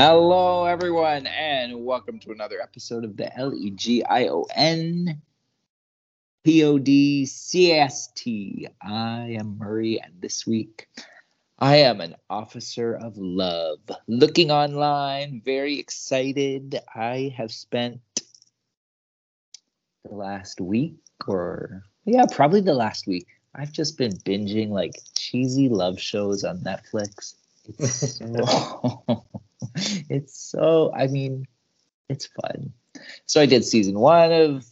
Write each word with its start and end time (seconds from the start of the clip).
Hello, 0.00 0.64
everyone, 0.64 1.26
and 1.26 1.84
welcome 1.84 2.20
to 2.20 2.30
another 2.30 2.62
episode 2.62 3.02
of 3.02 3.16
the 3.16 3.36
L 3.36 3.52
E 3.52 3.70
G 3.70 4.04
I 4.04 4.28
O 4.28 4.46
N 4.54 5.20
P 6.44 6.62
O 6.62 6.78
D 6.78 7.26
C 7.26 7.72
S 7.72 8.06
T. 8.14 8.68
I 8.80 9.34
am 9.40 9.58
Murray, 9.58 10.00
and 10.00 10.12
this 10.20 10.46
week 10.46 10.88
I 11.58 11.78
am 11.78 12.00
an 12.00 12.14
officer 12.30 12.94
of 12.94 13.16
love. 13.16 13.80
Looking 14.06 14.52
online, 14.52 15.42
very 15.44 15.80
excited. 15.80 16.78
I 16.94 17.34
have 17.36 17.50
spent 17.50 18.00
the 20.04 20.14
last 20.14 20.60
week, 20.60 20.94
or 21.26 21.82
yeah, 22.04 22.26
probably 22.30 22.60
the 22.60 22.72
last 22.72 23.08
week. 23.08 23.26
I've 23.52 23.72
just 23.72 23.98
been 23.98 24.12
binging 24.18 24.68
like 24.68 24.92
cheesy 25.16 25.68
love 25.68 25.98
shows 25.98 26.44
on 26.44 26.58
Netflix. 26.58 27.34
It's 27.64 28.18
so, 28.18 29.24
it's 30.08 30.38
so, 30.38 30.92
I 30.94 31.06
mean, 31.06 31.46
it's 32.08 32.26
fun. 32.26 32.72
So 33.26 33.40
I 33.40 33.46
did 33.46 33.64
season 33.64 33.98
one 33.98 34.32
of 34.32 34.64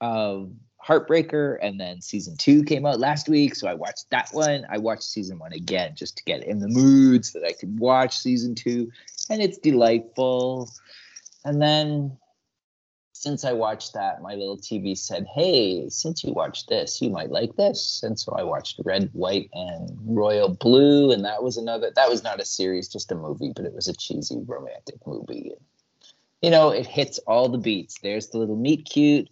of 0.00 0.52
Heartbreaker, 0.84 1.58
and 1.60 1.78
then 1.78 2.00
season 2.00 2.36
two 2.36 2.62
came 2.62 2.86
out 2.86 2.98
last 2.98 3.28
week. 3.28 3.54
So 3.54 3.68
I 3.68 3.74
watched 3.74 4.08
that 4.10 4.30
one. 4.32 4.66
I 4.70 4.78
watched 4.78 5.02
season 5.02 5.38
one 5.38 5.52
again 5.52 5.94
just 5.94 6.16
to 6.18 6.24
get 6.24 6.44
in 6.44 6.60
the 6.60 6.68
mood 6.68 7.24
so 7.24 7.40
that 7.40 7.46
I 7.46 7.52
could 7.52 7.78
watch 7.78 8.18
season 8.18 8.54
two, 8.54 8.90
and 9.28 9.42
it's 9.42 9.58
delightful. 9.58 10.70
And 11.44 11.60
then 11.60 12.16
since 13.20 13.44
I 13.44 13.52
watched 13.52 13.94
that, 13.94 14.22
my 14.22 14.34
little 14.34 14.56
TV 14.56 14.96
said, 14.96 15.26
Hey, 15.34 15.88
since 15.88 16.22
you 16.22 16.32
watched 16.32 16.68
this, 16.68 17.02
you 17.02 17.10
might 17.10 17.32
like 17.32 17.56
this. 17.56 18.00
And 18.04 18.18
so 18.18 18.32
I 18.32 18.44
watched 18.44 18.80
Red, 18.84 19.10
White, 19.12 19.50
and 19.52 19.90
Royal 20.04 20.48
Blue. 20.48 21.10
And 21.10 21.24
that 21.24 21.42
was 21.42 21.56
another, 21.56 21.90
that 21.96 22.08
was 22.08 22.22
not 22.22 22.40
a 22.40 22.44
series, 22.44 22.86
just 22.86 23.10
a 23.10 23.16
movie, 23.16 23.52
but 23.56 23.64
it 23.64 23.74
was 23.74 23.88
a 23.88 23.96
cheesy 23.96 24.40
romantic 24.46 25.04
movie. 25.04 25.50
You 26.42 26.50
know, 26.50 26.70
it 26.70 26.86
hits 26.86 27.18
all 27.26 27.48
the 27.48 27.58
beats. 27.58 27.98
There's 28.00 28.28
the 28.28 28.38
little 28.38 28.54
meet 28.54 28.88
cute. 28.88 29.28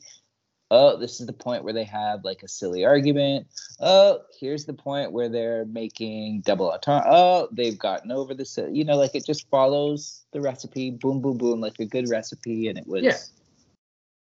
Oh, 0.68 0.96
this 0.98 1.20
is 1.20 1.28
the 1.28 1.32
point 1.32 1.62
where 1.62 1.72
they 1.72 1.84
have 1.84 2.24
like 2.24 2.42
a 2.42 2.48
silly 2.48 2.84
argument. 2.84 3.46
Oh, 3.78 4.22
here's 4.40 4.64
the 4.64 4.74
point 4.74 5.12
where 5.12 5.28
they're 5.28 5.64
making 5.66 6.40
double 6.40 6.72
entendre. 6.72 7.08
Oh, 7.08 7.48
they've 7.52 7.78
gotten 7.78 8.10
over 8.10 8.34
this. 8.34 8.58
You 8.68 8.84
know, 8.84 8.96
like 8.96 9.14
it 9.14 9.24
just 9.24 9.48
follows 9.48 10.26
the 10.32 10.40
recipe. 10.40 10.90
Boom, 10.90 11.20
boom, 11.20 11.38
boom, 11.38 11.60
like 11.60 11.78
a 11.78 11.86
good 11.86 12.08
recipe. 12.08 12.66
And 12.66 12.76
it 12.76 12.88
was. 12.88 13.04
Yeah 13.04 13.16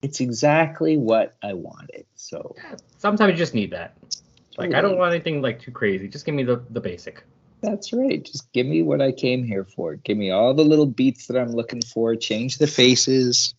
it's 0.04 0.20
exactly 0.20 0.98
what 0.98 1.34
I 1.42 1.54
wanted. 1.54 2.04
So 2.14 2.54
sometimes 2.98 3.32
you 3.32 3.38
just 3.38 3.54
need 3.54 3.70
that. 3.70 3.96
Like 4.58 4.74
I 4.74 4.82
don't 4.82 4.98
want 4.98 5.14
anything 5.14 5.40
like 5.40 5.62
too 5.62 5.70
crazy. 5.72 6.08
Just 6.08 6.26
give 6.26 6.34
me 6.34 6.42
the 6.44 6.62
the 6.70 6.80
basic. 6.80 7.24
That's 7.62 7.94
right. 7.94 8.22
Just 8.22 8.52
give 8.52 8.66
me 8.66 8.82
what 8.82 9.00
I 9.00 9.12
came 9.12 9.42
here 9.42 9.64
for. 9.64 9.96
Give 9.96 10.18
me 10.18 10.30
all 10.30 10.52
the 10.52 10.62
little 10.62 10.84
beats 10.84 11.28
that 11.28 11.38
I'm 11.38 11.52
looking 11.52 11.80
for. 11.80 12.14
Change 12.16 12.58
the 12.58 12.66
faces. 12.66 13.54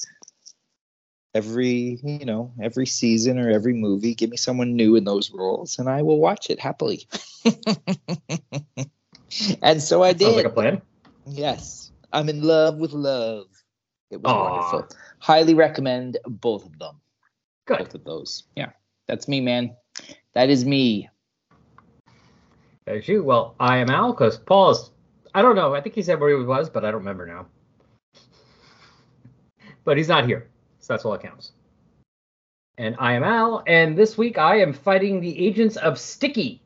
Every, 1.34 2.00
you 2.04 2.26
know, 2.26 2.54
every 2.62 2.86
season 2.86 3.40
or 3.40 3.50
every 3.50 3.74
movie, 3.74 4.14
give 4.14 4.30
me 4.30 4.38
someone 4.38 4.76
new 4.76 4.96
in 4.96 5.04
those 5.04 5.32
roles 5.32 5.80
and 5.80 5.90
I 5.90 6.04
will 6.04 6.20
watch 6.20 6.52
it 6.52 6.60
happily. 6.60 7.08
and 9.64 9.82
so 9.82 10.04
I 10.04 10.14
did. 10.14 10.26
Sounds 10.26 10.36
like 10.36 10.46
a 10.46 10.50
plan. 10.50 10.82
Yes. 11.28 11.92
I'm 12.14 12.30
in 12.30 12.44
love 12.44 12.78
with 12.78 12.94
love. 12.94 13.48
It 14.12 14.22
was 14.22 14.32
Aww. 14.32 14.44
wonderful. 14.44 14.98
Highly 15.26 15.56
recommend 15.56 16.20
both 16.28 16.68
of 16.68 16.78
them. 16.78 17.02
Good. 17.66 17.80
Both 17.80 17.96
of 17.96 18.04
those. 18.04 18.44
Yeah. 18.56 18.70
That's 19.08 19.28
me, 19.28 19.42
man. 19.42 19.76
That 20.36 20.52
is 20.52 20.64
me. 20.64 21.10
There's 22.86 23.08
you. 23.08 23.24
Well, 23.24 23.56
I 23.60 23.78
am 23.78 23.90
Al 23.90 24.14
because 24.14 24.38
Paul's. 24.38 24.92
I 25.34 25.42
don't 25.42 25.56
know. 25.56 25.74
I 25.74 25.82
think 25.82 25.96
he 25.96 26.04
said 26.04 26.20
where 26.20 26.30
he 26.30 26.46
was, 26.46 26.70
but 26.70 26.86
I 26.86 26.92
don't 26.92 27.00
remember 27.00 27.26
now. 27.26 27.48
but 29.84 29.98
he's 29.98 30.08
not 30.08 30.28
here. 30.28 30.48
So 30.78 30.94
that's 30.94 31.06
all 31.06 31.14
that 31.14 31.24
counts. 31.24 31.54
And 32.78 32.96
I 33.00 33.14
am 33.14 33.24
Al, 33.24 33.64
and 33.66 33.98
this 33.98 34.20
week 34.20 34.38
I 34.38 34.60
am 34.60 34.74
fighting 34.74 35.22
the 35.22 35.44
agents 35.44 35.76
of 35.76 35.98
Sticky. 35.98 36.62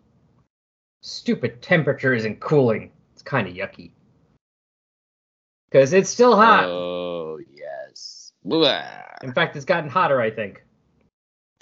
Stupid 1.01 1.61
temperatures 1.61 2.25
and 2.25 2.37
cooling. 2.41 2.91
It's 3.13 3.21
kind 3.21 3.47
of 3.47 3.53
yucky. 3.53 3.91
Because 5.69 5.93
it's 5.93 6.09
still 6.09 6.35
hot. 6.35 6.65
Blah. 6.65 7.18
In 9.21 9.33
fact, 9.33 9.55
it's 9.55 9.65
gotten 9.65 9.89
hotter, 9.89 10.21
I 10.21 10.31
think. 10.31 10.63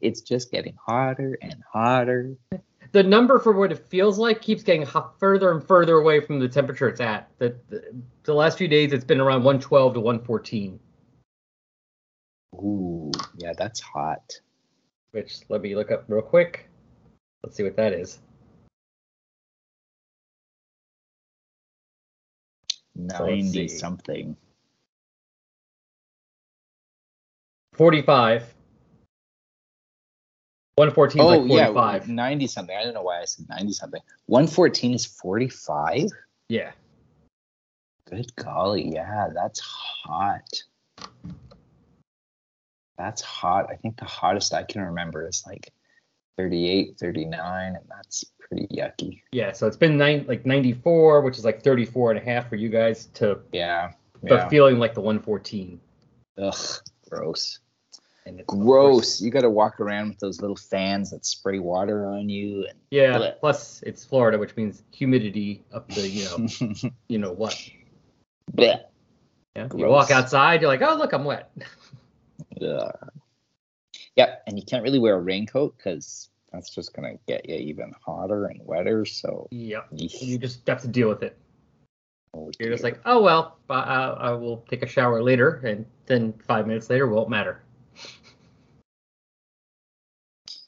it's 0.00 0.20
just 0.20 0.50
getting 0.50 0.76
hotter 0.86 1.36
and 1.42 1.62
hotter. 1.72 2.36
The 2.92 3.02
number 3.02 3.38
for 3.38 3.52
what 3.52 3.72
it 3.72 3.78
feels 3.88 4.18
like 4.18 4.42
keeps 4.42 4.62
getting 4.62 4.86
further 5.18 5.50
and 5.50 5.66
further 5.66 5.96
away 5.96 6.20
from 6.20 6.38
the 6.38 6.48
temperature 6.48 6.88
it's 6.88 7.00
at. 7.00 7.30
The, 7.38 7.56
the, 7.68 8.02
the 8.24 8.34
last 8.34 8.58
few 8.58 8.68
days, 8.68 8.92
it's 8.92 9.04
been 9.04 9.20
around 9.20 9.42
112 9.44 9.94
to 9.94 10.00
114. 10.00 10.78
Ooh, 12.56 13.10
yeah, 13.38 13.52
that's 13.56 13.80
hot. 13.80 14.32
Which, 15.12 15.40
let 15.48 15.62
me 15.62 15.74
look 15.74 15.90
up 15.90 16.04
real 16.08 16.22
quick. 16.22 16.68
Let's 17.42 17.56
see 17.56 17.62
what 17.62 17.76
that 17.76 17.92
is. 17.92 18.18
90 22.94 23.68
so 23.68 23.76
something. 23.78 24.36
45. 27.74 28.54
114 30.76 31.20
oh, 31.20 31.26
like 31.26 31.48
45. 31.48 32.08
Yeah, 32.08 32.14
90 32.14 32.46
something. 32.46 32.76
I 32.76 32.84
don't 32.84 32.94
know 32.94 33.02
why 33.02 33.20
I 33.20 33.24
said 33.24 33.46
90 33.48 33.72
something. 33.72 34.00
114 34.26 34.94
is 34.94 35.06
45? 35.06 36.08
Yeah. 36.48 36.72
Good 38.08 38.34
golly. 38.36 38.92
Yeah, 38.92 39.28
that's 39.34 39.60
hot. 39.60 40.62
That's 42.96 43.22
hot. 43.22 43.66
I 43.70 43.76
think 43.76 43.98
the 43.98 44.04
hottest 44.04 44.54
I 44.54 44.62
can 44.62 44.82
remember 44.82 45.26
is 45.26 45.44
like 45.46 45.72
38, 46.38 46.96
39, 46.98 47.66
and 47.76 47.84
that's 47.88 48.24
pretty 48.40 48.66
yucky. 48.74 49.22
Yeah, 49.32 49.52
so 49.52 49.66
it's 49.66 49.76
been 49.76 49.96
nine, 49.96 50.24
like 50.26 50.46
94, 50.46 51.20
which 51.22 51.38
is 51.38 51.44
like 51.44 51.62
34 51.62 52.12
and 52.12 52.20
a 52.20 52.24
half 52.24 52.48
for 52.48 52.56
you 52.56 52.68
guys 52.68 53.06
to 53.14 53.40
yeah, 53.52 53.92
but 54.22 54.30
yeah. 54.30 54.48
feeling 54.48 54.78
like 54.78 54.94
the 54.94 55.00
114. 55.00 55.80
Ugh, 56.38 56.54
gross. 57.12 57.58
And 58.24 58.46
gross. 58.46 59.20
You 59.20 59.30
got 59.30 59.40
to 59.40 59.50
walk 59.50 59.80
around 59.80 60.10
with 60.10 60.18
those 60.20 60.40
little 60.40 60.56
fans 60.56 61.10
that 61.10 61.26
spray 61.26 61.58
water 61.58 62.06
on 62.06 62.28
you. 62.28 62.66
And 62.68 62.78
yeah. 62.90 63.14
Bleh. 63.14 63.40
Plus, 63.40 63.82
it's 63.84 64.04
Florida, 64.04 64.38
which 64.38 64.56
means 64.56 64.82
humidity 64.92 65.64
up 65.72 65.88
to 65.90 66.08
you 66.08 66.24
know, 66.24 66.90
you 67.08 67.18
know 67.18 67.32
what. 67.32 67.58
Bleh. 68.54 68.80
Yeah. 69.56 69.66
Gross. 69.66 69.80
You 69.80 69.86
walk 69.88 70.10
outside, 70.10 70.60
you're 70.60 70.70
like, 70.70 70.82
oh 70.82 70.94
look, 70.94 71.12
I'm 71.12 71.24
wet. 71.24 71.50
yeah. 72.60 72.90
Yep, 74.16 74.42
and 74.46 74.58
you 74.58 74.64
can't 74.64 74.82
really 74.82 74.98
wear 74.98 75.16
a 75.16 75.20
raincoat 75.20 75.76
because 75.76 76.28
that's 76.52 76.70
just 76.70 76.94
gonna 76.94 77.14
get 77.26 77.48
you 77.48 77.56
even 77.56 77.92
hotter 78.04 78.46
and 78.46 78.60
wetter. 78.64 79.04
So 79.04 79.48
yeah, 79.50 79.80
you 79.90 80.38
just 80.38 80.66
have 80.68 80.82
to 80.82 80.88
deal 80.88 81.08
with 81.08 81.22
it. 81.22 81.36
Oh, 82.34 82.50
You're 82.58 82.70
just 82.70 82.82
like, 82.82 83.00
oh 83.04 83.22
well, 83.22 83.58
I, 83.68 84.06
I 84.06 84.30
will 84.32 84.64
take 84.68 84.82
a 84.82 84.86
shower 84.86 85.22
later, 85.22 85.60
and 85.66 85.84
then 86.06 86.32
five 86.46 86.66
minutes 86.66 86.88
later 86.88 87.06
won't 87.06 87.28
matter. 87.28 87.62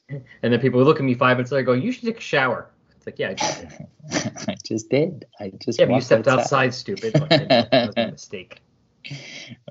and 0.09 0.23
then 0.41 0.59
people 0.59 0.83
look 0.83 0.97
at 0.97 1.03
me 1.03 1.15
five 1.15 1.37
minutes 1.37 1.51
later, 1.51 1.63
going, 1.63 1.81
"You 1.81 1.91
should 1.91 2.03
take 2.03 2.17
a 2.19 2.21
shower." 2.21 2.69
It's 2.95 3.07
like, 3.07 3.19
yeah, 3.19 3.29
I 3.29 3.33
just 3.33 3.59
did. 3.61 3.87
I 4.47 4.55
just 4.63 4.89
did. 4.89 5.25
I 5.39 5.51
just 5.59 5.79
yeah, 5.79 5.85
but 5.85 5.95
you 5.95 6.01
stepped 6.01 6.27
outside, 6.27 6.41
outside 6.41 6.73
stupid. 6.73 7.13
that 7.13 7.69
was 7.87 7.93
a 7.97 8.07
mistake. 8.11 8.61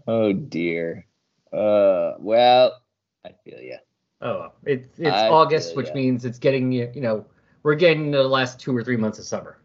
Oh 0.07 0.33
dear. 0.33 1.07
Uh, 1.53 2.15
well, 2.19 2.81
I 3.25 3.31
feel 3.45 3.61
you. 3.61 3.79
Oh, 4.21 4.53
it's 4.65 4.99
it's 4.99 5.09
I 5.09 5.29
August, 5.29 5.77
which 5.77 5.93
means 5.95 6.25
it's 6.25 6.39
getting 6.39 6.73
you. 6.73 6.91
You 6.95 7.01
know, 7.01 7.27
we're 7.63 7.75
getting 7.75 8.11
the 8.11 8.23
last 8.23 8.59
two 8.59 8.77
or 8.77 8.83
three 8.83 8.97
months 8.97 9.19
of 9.19 9.25
summer. 9.25 9.59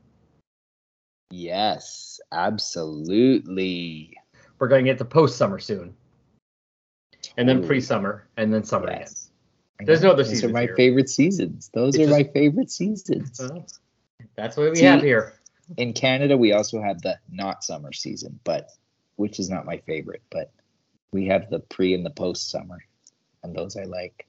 Yes, 1.31 2.08
absolutely. 2.31 4.17
We're 4.59 4.67
going 4.67 4.85
to 4.85 4.91
get 4.91 4.97
to 4.97 5.05
post 5.05 5.37
summer 5.37 5.59
soon, 5.59 5.95
and 7.37 7.47
then 7.47 7.65
pre 7.65 7.79
summer, 7.81 8.27
and 8.37 8.53
then 8.53 8.63
summer 8.63 8.89
yes. 8.89 9.29
again. 9.79 9.87
There's 9.87 10.01
no 10.01 10.11
other 10.11 10.23
Those 10.23 10.31
seasons. 10.31 10.51
are 10.51 10.53
my 10.53 10.61
here. 10.63 10.75
favorite 10.75 11.09
seasons. 11.09 11.69
Those 11.73 11.95
it's 11.95 12.03
are 12.03 12.07
just, 12.07 12.17
my 12.17 12.23
favorite 12.33 12.69
seasons. 12.69 13.39
Uh, 13.39 13.61
that's 14.35 14.57
what 14.57 14.71
we 14.71 14.75
See, 14.77 14.85
have 14.85 15.01
here. 15.01 15.33
In 15.77 15.93
Canada, 15.93 16.35
we 16.35 16.51
also 16.51 16.81
have 16.81 17.01
the 17.01 17.17
not 17.31 17.63
summer 17.63 17.93
season, 17.93 18.39
but 18.43 18.69
which 19.15 19.39
is 19.39 19.49
not 19.49 19.65
my 19.65 19.77
favorite. 19.77 20.23
But 20.29 20.51
we 21.11 21.27
have 21.27 21.49
the 21.49 21.59
pre 21.59 21.93
and 21.93 22.05
the 22.05 22.09
post 22.09 22.49
summer, 22.49 22.79
and 23.43 23.55
those 23.55 23.77
I 23.77 23.83
like. 23.83 24.27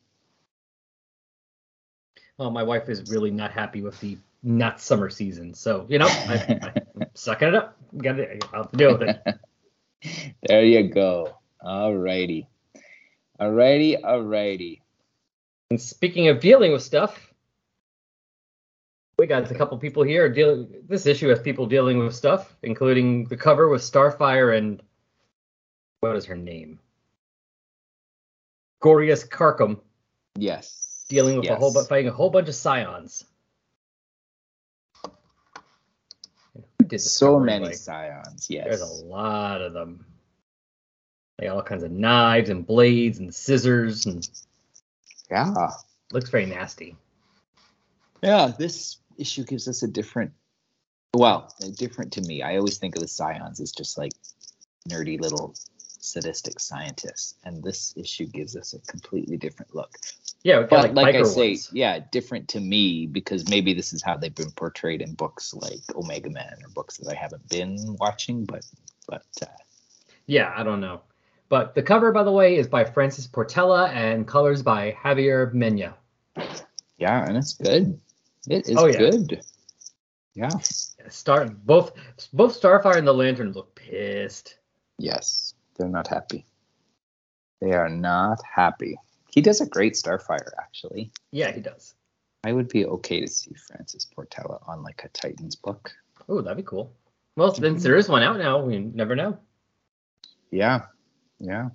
Well, 2.39 2.51
my 2.51 2.63
wife 2.63 2.89
is 2.89 3.11
really 3.11 3.31
not 3.31 3.51
happy 3.51 3.83
with 3.83 3.99
the 4.01 4.17
not 4.43 4.81
summer 4.81 5.11
season, 5.11 5.55
so 5.55 5.87
you 5.89 5.99
know, 5.99 6.07
I, 6.09 6.73
am 7.01 7.07
sucking 7.15 7.49
it 7.49 7.55
up. 7.55 7.80
Got 7.97 8.15
to 8.15 8.39
I'll 8.55 8.65
deal 8.65 8.97
with 8.99 9.09
it. 9.09 10.35
there 10.49 10.65
you 10.65 10.89
go. 10.89 11.35
All 11.61 11.95
righty, 11.95 12.47
all 13.39 13.51
righty, 13.53 13.97
all 13.97 14.23
righty. 14.23 14.83
And 15.71 15.81
speaking 15.81 16.29
of 16.29 16.41
dealing 16.41 16.73
with 16.73 16.83
stuff, 16.83 17.33
We 19.19 19.27
got 19.27 19.51
a 19.51 19.55
couple 19.55 19.77
people 19.79 20.03
here 20.03 20.29
dealing. 20.29 20.69
This 20.89 21.07
issue 21.07 21.29
has 21.29 21.41
people 21.41 21.67
dealing 21.67 21.99
with 21.99 22.15
stuff, 22.15 22.57
including 22.63 23.27
the 23.27 23.37
cover 23.37 23.69
with 23.69 23.83
Starfire 23.83 24.57
and 24.57 24.83
what 26.01 26.17
is 26.17 26.25
her 26.25 26.37
name? 26.37 26.79
Gorius 28.83 29.29
Karkum 29.29 29.79
Yes. 30.37 31.05
dealing 31.09 31.37
with 31.39 31.51
a 31.51 31.57
whole 31.57 31.73
Yes. 31.75 31.87
fighting 31.89 32.09
a 32.09 32.13
whole 32.13 32.31
bunch 32.31 32.49
of 32.49 32.55
Psions. 32.55 33.25
Did 36.91 37.01
So 37.01 37.39
many 37.41 37.57
anyway? 37.67 37.73
Psions. 37.73 38.47
Yes. 38.51 38.65
There's 38.67 38.81
a 38.81 39.05
lot 39.07 39.63
of 39.63 39.73
them. 39.73 40.05
They 41.39 41.47
got 41.47 41.57
all 41.57 41.63
kinds 41.63 41.85
of 41.85 41.91
knives 41.91 42.51
and 42.51 42.67
blades 42.67 43.19
and 43.19 43.35
scissors 43.35 44.07
and 44.07 44.29
Yeah. 45.31 45.55
looks 46.13 46.29
very 46.31 46.47
nasty. 46.47 46.97
Yeah. 48.23 48.49
This 48.59 48.99
issue 49.17 49.45
gives 49.45 49.69
us 49.69 49.83
a 49.83 49.89
different. 49.89 50.33
Well, 51.15 51.53
different 51.77 52.13
to 52.15 52.21
me. 52.23 52.43
I 52.43 52.57
always 52.57 52.79
think 52.79 52.95
of 52.97 53.03
the 53.03 53.09
Psions 53.09 53.61
as 53.61 53.73
just 53.73 53.99
like 53.99 54.13
nerdy 54.89 55.21
little 55.21 55.55
sadistic 56.03 56.61
scientists, 56.61 57.35
and 57.45 57.63
this 57.63 57.95
issue 57.97 58.27
gives 58.27 58.57
us 58.57 58.75
a 58.75 58.79
completely 58.81 59.37
different 59.37 59.75
look. 59.75 59.97
Yeah, 60.43 60.61
But 60.63 60.95
like, 60.95 60.95
like, 60.95 61.15
I 61.17 61.23
say, 61.25 61.49
ones. 61.51 61.71
yeah, 61.73 61.99
different 62.11 62.49
to 62.49 62.61
me 62.61 63.07
because 63.07 63.49
maybe 63.51 63.75
this 63.75 63.93
is 63.93 64.03
how 64.03 64.17
they've 64.17 64.35
been 64.35 64.51
portrayed 64.53 65.03
in 65.03 65.13
books 65.15 65.53
like 65.53 65.81
Omega 65.95 66.31
Man 66.31 66.55
or 66.63 66.69
books 66.71 66.97
that 66.97 67.11
I 67.11 67.15
haven't 67.15 67.47
been 67.51 67.97
watching, 68.01 68.45
but 68.47 68.65
but 69.07 69.25
uh, 69.43 69.47
Yeah, 70.27 70.53
I 70.57 70.63
don't 70.63 70.81
know. 70.81 71.03
But 71.51 71.75
the 71.75 71.83
cover, 71.83 72.13
by 72.13 72.23
the 72.23 72.33
way, 72.33 72.57
is 72.57 72.69
by 72.69 72.85
Francis 72.85 73.27
Portela 73.27 73.91
and 73.91 74.27
colors 74.27 74.63
by 74.63 74.93
Javier 74.93 75.53
Mena. 75.53 75.95
yeah, 76.97 77.27
and 77.27 77.37
it's 77.37 77.55
good. 77.55 78.01
It 78.49 78.67
is 78.69 78.77
Oh, 78.79 78.87
yeah. 78.87 78.99
good. 78.99 79.43
Yeah. 80.35 80.57
Star 81.09 81.47
both 81.47 81.93
both 82.33 82.59
Starfire 82.59 82.97
and 82.97 83.07
the 83.07 83.13
Lantern 83.13 83.53
look 83.53 83.75
pissed. 83.75 84.57
Yes, 84.99 85.55
they're 85.77 85.89
not 85.89 86.07
happy. 86.07 86.47
They 87.61 87.73
are 87.73 87.89
not 87.91 88.39
happy. 88.55 88.97
He 89.31 89.41
does 89.41 89.61
a 89.61 89.67
great 89.67 89.95
Starfire, 89.95 90.51
actually. 90.59 91.13
Yeah, 91.31 91.53
he 91.53 91.61
does. 91.61 91.95
I 92.45 92.53
would 92.53 92.69
be 92.69 92.87
okay 92.87 93.21
to 93.21 93.29
see 93.29 93.55
Francis 93.55 94.07
Portela 94.07 94.67
on 94.69 94.83
like 94.83 95.03
a 95.05 95.09
Titans 95.09 95.57
book. 95.57 95.93
Oh, 96.29 96.41
that'd 96.41 96.57
be 96.57 96.63
cool. 96.63 96.93
Well, 97.37 97.55
since 97.55 97.67
mm-hmm. 97.67 97.83
there 97.83 97.97
is 97.97 98.09
one 98.09 98.23
out 98.23 98.39
now, 98.39 98.63
we 98.63 98.79
never 98.79 99.15
know. 99.15 99.39
Yeah, 100.51 100.87
yeah. 101.39 101.71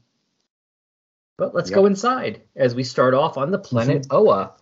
But 1.38 1.54
let's 1.54 1.70
Yep. 1.70 1.76
go 1.76 1.86
inside 1.86 2.42
as 2.56 2.76
we 2.76 2.84
start 2.84 3.14
off 3.14 3.38
on 3.38 3.52
the 3.52 3.60
planet 3.60 4.04
mm-hmm. 4.04 4.16
Oa. 4.16 4.54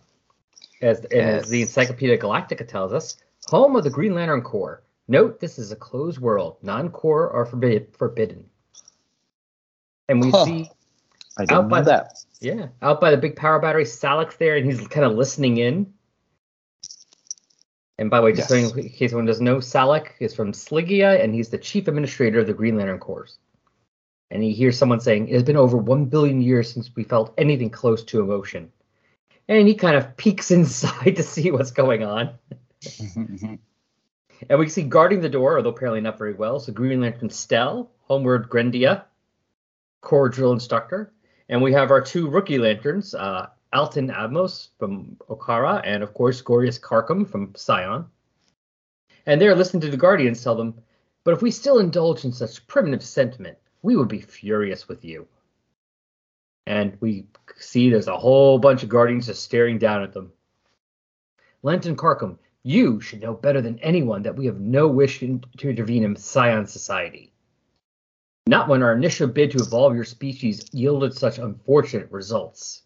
As, 0.82 1.00
and 1.00 1.12
as 1.12 1.48
the 1.48 1.62
Encyclopedia 1.62 2.18
Galactica 2.18 2.66
tells 2.66 2.92
us, 2.92 3.16
home 3.46 3.76
of 3.76 3.84
the 3.84 3.90
Green 3.90 4.14
Lantern 4.14 4.42
Corps. 4.42 4.82
Note 5.08 5.40
this 5.40 5.58
is 5.58 5.70
a 5.72 5.76
closed 5.76 6.18
world. 6.18 6.56
Non-core 6.62 7.30
are 7.30 7.46
forbid, 7.46 7.94
forbidden. 7.96 8.48
And 10.08 10.20
we 10.20 10.30
Huh. 10.30 10.44
see, 10.44 10.70
I 11.38 11.42
Out 11.42 11.48
didn't 11.48 11.68
by 11.68 11.80
that. 11.82 12.24
Yeah, 12.44 12.68
out 12.82 13.00
by 13.00 13.10
the 13.10 13.16
big 13.16 13.36
power 13.36 13.58
battery, 13.58 13.84
Salaak's 13.84 14.36
there, 14.36 14.56
and 14.56 14.66
he's 14.66 14.86
kind 14.88 15.06
of 15.06 15.14
listening 15.14 15.56
in. 15.56 15.92
And 17.98 18.10
by 18.10 18.18
the 18.18 18.24
way, 18.24 18.32
just 18.32 18.48
so 18.48 18.56
Yes. 18.56 18.72
in 18.72 18.88
case 18.88 19.12
anyone 19.12 19.24
doesn't 19.24 19.44
know, 19.44 19.60
Salaak 19.60 20.14
is 20.18 20.34
from 20.34 20.52
Slyggia, 20.52 21.22
and 21.22 21.34
he's 21.34 21.48
the 21.48 21.58
chief 21.58 21.86
administrator 21.86 22.40
of 22.40 22.46
the 22.46 22.54
Green 22.54 22.76
Lantern 22.76 22.98
Corps. 22.98 23.38
And 24.30 24.42
he 24.42 24.52
hears 24.52 24.76
someone 24.76 25.00
saying, 25.00 25.28
It 25.28 25.34
has 25.34 25.44
been 25.44 25.56
over 25.56 25.76
one 25.76 26.06
billion 26.06 26.40
years 26.42 26.72
since 26.72 26.90
we 26.96 27.04
felt 27.04 27.32
anything 27.38 27.70
close 27.70 28.02
to 28.04 28.20
emotion. 28.20 28.72
And 29.48 29.68
he 29.68 29.74
kind 29.74 29.96
of 29.96 30.16
peeks 30.16 30.50
inside 30.58 31.16
to 31.16 31.22
see 31.22 31.50
what's 31.50 31.70
going 31.70 32.02
on. 32.02 32.30
Mm-hmm, 32.82 33.22
mm-hmm. 33.22 33.54
And 34.50 34.58
we 34.58 34.68
see 34.68 34.82
guarding 34.82 35.20
the 35.20 35.28
door, 35.28 35.56
although 35.56 35.70
apparently 35.70 36.00
not 36.00 36.18
very 36.18 36.34
well, 36.34 36.58
so 36.58 36.72
Green 36.72 37.00
Lantern 37.00 37.30
Stell, 37.30 37.90
Homeward 38.02 38.50
Grendia, 38.50 39.04
Core 40.00 40.28
Drill 40.28 40.52
Instructor. 40.52 41.12
And 41.48 41.62
we 41.62 41.72
have 41.72 41.90
our 41.90 42.00
two 42.00 42.28
rookie 42.28 42.58
lanterns, 42.58 43.14
uh, 43.14 43.48
Alton 43.72 44.08
Abmos 44.08 44.68
from 44.78 45.16
Okara, 45.28 45.82
and 45.84 46.02
of 46.02 46.14
course 46.14 46.40
Gorius 46.40 46.80
Karkum 46.80 47.28
from 47.28 47.52
Psion. 47.52 48.06
And 49.26 49.40
they're 49.40 49.54
listening 49.54 49.82
to 49.82 49.90
the 49.90 49.96
Guardians 49.96 50.42
tell 50.42 50.54
them, 50.54 50.74
but 51.24 51.34
if 51.34 51.42
we 51.42 51.50
still 51.50 51.78
indulge 51.78 52.24
in 52.24 52.32
such 52.32 52.66
primitive 52.66 53.02
sentiment, 53.02 53.58
we 53.82 53.96
would 53.96 54.08
be 54.08 54.20
furious 54.20 54.88
with 54.88 55.04
you. 55.04 55.26
And 56.66 56.96
we 57.00 57.26
see 57.56 57.90
there's 57.90 58.08
a 58.08 58.16
whole 58.16 58.58
bunch 58.58 58.82
of 58.82 58.88
Guardians 58.88 59.26
just 59.26 59.42
staring 59.42 59.78
down 59.78 60.02
at 60.02 60.12
them. 60.12 60.32
Lantern 61.62 61.96
Karkum, 61.96 62.38
you 62.62 63.00
should 63.00 63.20
know 63.20 63.34
better 63.34 63.60
than 63.60 63.78
anyone 63.80 64.22
that 64.22 64.36
we 64.36 64.46
have 64.46 64.60
no 64.60 64.88
wish 64.88 65.22
in, 65.22 65.44
to 65.58 65.68
intervene 65.68 66.04
in 66.04 66.14
Psion 66.14 66.66
society. 66.66 67.33
Not 68.46 68.68
when 68.68 68.82
our 68.82 68.92
initial 68.92 69.26
bid 69.26 69.52
to 69.52 69.62
evolve 69.62 69.94
your 69.94 70.04
species 70.04 70.68
yielded 70.72 71.14
such 71.14 71.38
unfortunate 71.38 72.10
results. 72.10 72.82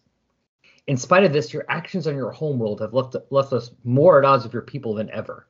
In 0.87 0.95
spite 0.95 1.25
of 1.25 1.33
this, 1.33 1.53
your 1.53 1.65
actions 1.67 2.07
on 2.07 2.15
your 2.15 2.31
homeworld 2.31 2.79
have 2.79 2.93
left, 2.93 3.15
left 3.29 3.51
us 3.51 3.71
more 3.83 4.17
at 4.17 4.25
odds 4.25 4.43
with 4.45 4.53
your 4.53 4.61
people 4.61 4.93
than 4.93 5.09
ever, 5.11 5.47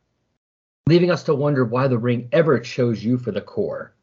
leaving 0.88 1.12
us 1.12 1.24
to 1.24 1.36
wonder 1.36 1.64
why 1.64 1.88
the 1.88 1.98
ring 1.98 2.28
ever 2.32 2.60
chose 2.60 3.04
you 3.04 3.18
for 3.18 3.32
the 3.32 3.40
core. 3.40 3.94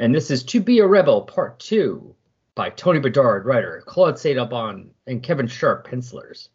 And 0.00 0.14
this 0.14 0.30
is 0.30 0.42
To 0.44 0.60
Be 0.60 0.78
a 0.78 0.86
Rebel, 0.86 1.22
Part 1.22 1.58
2, 1.60 2.14
by 2.54 2.70
Tony 2.70 2.98
Bedard, 2.98 3.44
writer, 3.44 3.82
Claude 3.86 4.18
Saint-Aubin, 4.18 4.90
and 5.06 5.22
Kevin 5.22 5.46
Sharpe, 5.46 5.86
pencilers. 5.86 6.48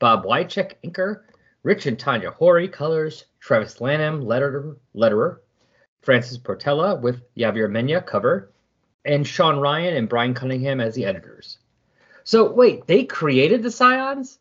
Bob 0.00 0.24
Wiacek, 0.24 0.74
inker, 0.84 1.22
Rich 1.62 1.86
and 1.86 1.98
Tanya 1.98 2.32
Horie, 2.32 2.70
colors, 2.70 3.26
Travis 3.40 3.80
Lanham, 3.80 4.24
letterer, 4.24 5.38
Francis 6.04 6.38
Portela 6.38 7.00
with 7.00 7.22
Javier 7.34 7.70
Mena, 7.70 8.02
cover, 8.02 8.50
and 9.04 9.26
Sean 9.26 9.58
Ryan 9.58 9.96
and 9.96 10.08
Brian 10.08 10.34
Cunningham 10.34 10.80
as 10.80 10.94
the 10.94 11.04
editors. 11.04 11.58
So 12.24 12.52
wait, 12.52 12.86
they 12.86 13.04
created 13.04 13.62
the 13.62 13.68
Psions? 13.70 14.38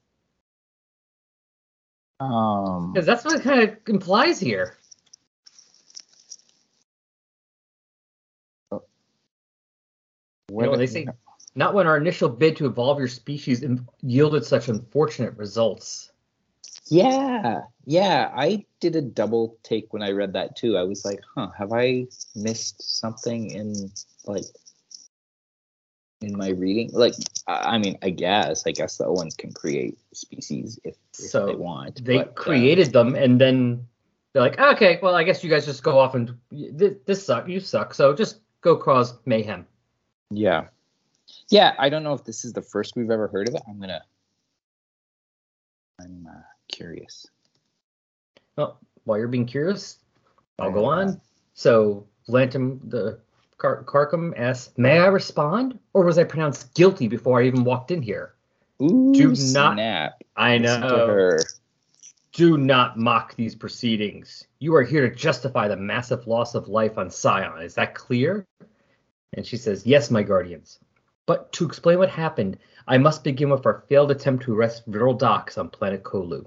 um, 2.19 2.94
Because 2.94 3.06
that's 3.06 3.25
what 3.25 3.36
it 3.39 3.44
kind 3.44 3.63
of 3.63 3.77
implies 3.88 4.39
here. 4.39 4.77
what 10.50 10.66
know, 10.66 10.77
they 10.77 10.87
say- 10.87 11.07
Not 11.56 11.73
when 11.73 11.87
our 11.87 11.97
initial 11.97 12.30
bid 12.30 12.56
to 12.57 12.66
evolve 12.66 12.99
your 12.99 13.07
species 13.07 13.64
yielded 14.02 14.45
such 14.45 14.69
unfortunate 14.69 15.35
results. 15.37 16.12
Yeah, 16.90 17.61
yeah. 17.85 18.31
I 18.35 18.66
did 18.80 18.95
a 18.95 19.02
double 19.02 19.57
take 19.63 19.94
when 19.94 20.04
I 20.04 20.11
read 20.11 20.33
that 20.33 20.56
too. 20.56 20.78
I 20.78 20.83
was 20.83 21.06
like, 21.06 21.21
huh, 21.35 21.49
have 21.57 21.71
I 21.73 22.07
missed 22.35 22.99
something 22.99 23.49
in 23.52 23.92
like 24.25 24.44
in 26.21 26.37
my 26.37 26.49
reading? 26.49 26.90
Like, 26.94 27.13
I 27.47 27.78
mean, 27.78 27.97
I 28.02 28.09
guess, 28.09 28.66
I 28.66 28.71
guess 28.71 28.97
the 28.97 29.06
Oans 29.06 29.37
can 29.37 29.52
create 29.54 29.97
species 30.13 30.80
if, 30.83 30.95
if 31.19 31.30
So, 31.30 31.45
they 31.47 31.56
want. 31.56 32.04
They 32.04 32.18
but, 32.18 32.30
uh, 32.30 32.31
created 32.31 32.94
them 32.94 33.16
and 33.16 33.40
then 33.40 33.87
they're 34.33 34.42
like, 34.42 34.59
okay, 34.59 34.99
well, 35.02 35.16
I 35.16 35.23
guess 35.23 35.44
you 35.44 35.49
guys 35.49 35.66
just 35.66 35.83
go 35.83 35.99
off 35.99 36.16
and 36.16 36.33
this, 36.52 36.95
this 37.06 37.25
suck, 37.25 37.47
you 37.47 37.59
suck, 37.59 37.94
so 37.94 38.13
just 38.13 38.40
go 38.61 38.75
cause 38.78 39.13
mayhem. 39.25 39.68
yeah, 40.31 40.68
yeah. 41.49 41.73
I 41.78 41.90
don't 41.90 42.04
know 42.04 42.13
if 42.13 42.23
this 42.23 42.44
is 42.45 42.54
the 42.54 42.61
first 42.61 42.95
we've 42.95 43.11
ever 43.11 43.28
heard 43.28 43.47
of 43.49 43.56
it. 43.56 43.61
I'm 43.68 43.80
gonna. 43.80 44.02
I'm 46.02 46.28
uh, 46.30 46.42
curious. 46.67 47.27
Well, 48.55 48.79
while 49.05 49.17
you're 49.17 49.27
being 49.27 49.45
curious, 49.45 49.99
I'll 50.59 50.71
go 50.71 50.85
on. 50.85 51.19
So, 51.53 52.07
Lantum, 52.29 52.79
the 52.89 53.19
Car- 53.57 53.83
Karkum 53.83 54.33
asks, 54.37 54.73
may 54.77 54.99
I 54.99 55.07
respond? 55.07 55.79
Or 55.93 56.05
was 56.05 56.17
I 56.17 56.23
pronounced 56.23 56.73
guilty 56.73 57.07
before 57.07 57.41
I 57.41 57.45
even 57.45 57.63
walked 57.63 57.91
in 57.91 58.01
here? 58.01 58.33
Ooh, 58.81 59.13
Do 59.13 59.29
not- 59.29 59.37
snap! 59.75 60.23
I 60.35 60.57
know. 60.57 61.37
Do 62.31 62.57
not 62.57 62.97
mock 62.97 63.35
these 63.35 63.53
proceedings. 63.53 64.47
You 64.57 64.73
are 64.75 64.81
here 64.81 65.07
to 65.07 65.15
justify 65.15 65.67
the 65.67 65.75
massive 65.75 66.25
loss 66.27 66.55
of 66.55 66.67
life 66.67 66.97
on 66.97 67.09
Psion. 67.09 67.63
Is 67.63 67.75
that 67.75 67.93
clear? 67.93 68.47
And 69.33 69.45
she 69.45 69.55
says, 69.57 69.85
Yes, 69.85 70.09
my 70.09 70.23
guardians. 70.23 70.79
But 71.27 71.51
to 71.53 71.65
explain 71.65 71.99
what 71.99 72.09
happened, 72.09 72.57
I 72.87 72.97
must 72.97 73.23
begin 73.23 73.49
with 73.49 73.66
our 73.66 73.83
failed 73.87 74.11
attempt 74.11 74.44
to 74.44 74.56
arrest 74.56 74.85
Vril 74.87 75.13
Dox 75.13 75.57
on 75.57 75.69
planet 75.69 76.04
Kolu. 76.04 76.45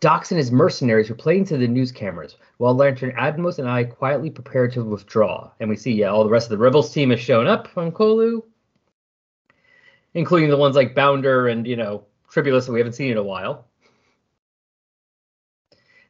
Dox 0.00 0.30
and 0.30 0.38
his 0.38 0.52
mercenaries 0.52 1.08
were 1.08 1.16
playing 1.16 1.46
to 1.46 1.56
the 1.56 1.66
news 1.66 1.90
cameras, 1.90 2.36
while 2.58 2.74
Lantern 2.74 3.12
Admos 3.12 3.58
and 3.58 3.68
I 3.68 3.84
quietly 3.84 4.30
prepared 4.30 4.72
to 4.74 4.84
withdraw. 4.84 5.50
And 5.58 5.70
we 5.70 5.76
see, 5.76 5.92
yeah, 5.92 6.08
all 6.08 6.22
the 6.22 6.30
rest 6.30 6.46
of 6.46 6.50
the 6.50 6.62
Rebels 6.62 6.92
team 6.92 7.10
has 7.10 7.20
shown 7.20 7.46
up 7.46 7.68
on 7.76 7.90
Kolu, 7.90 8.42
including 10.14 10.50
the 10.50 10.56
ones 10.56 10.76
like 10.76 10.94
Bounder 10.94 11.48
and, 11.48 11.66
you 11.66 11.76
know, 11.76 12.04
Tribulus 12.30 12.66
that 12.66 12.72
we 12.72 12.80
haven't 12.80 12.92
seen 12.92 13.10
in 13.10 13.16
a 13.16 13.22
while. 13.22 13.66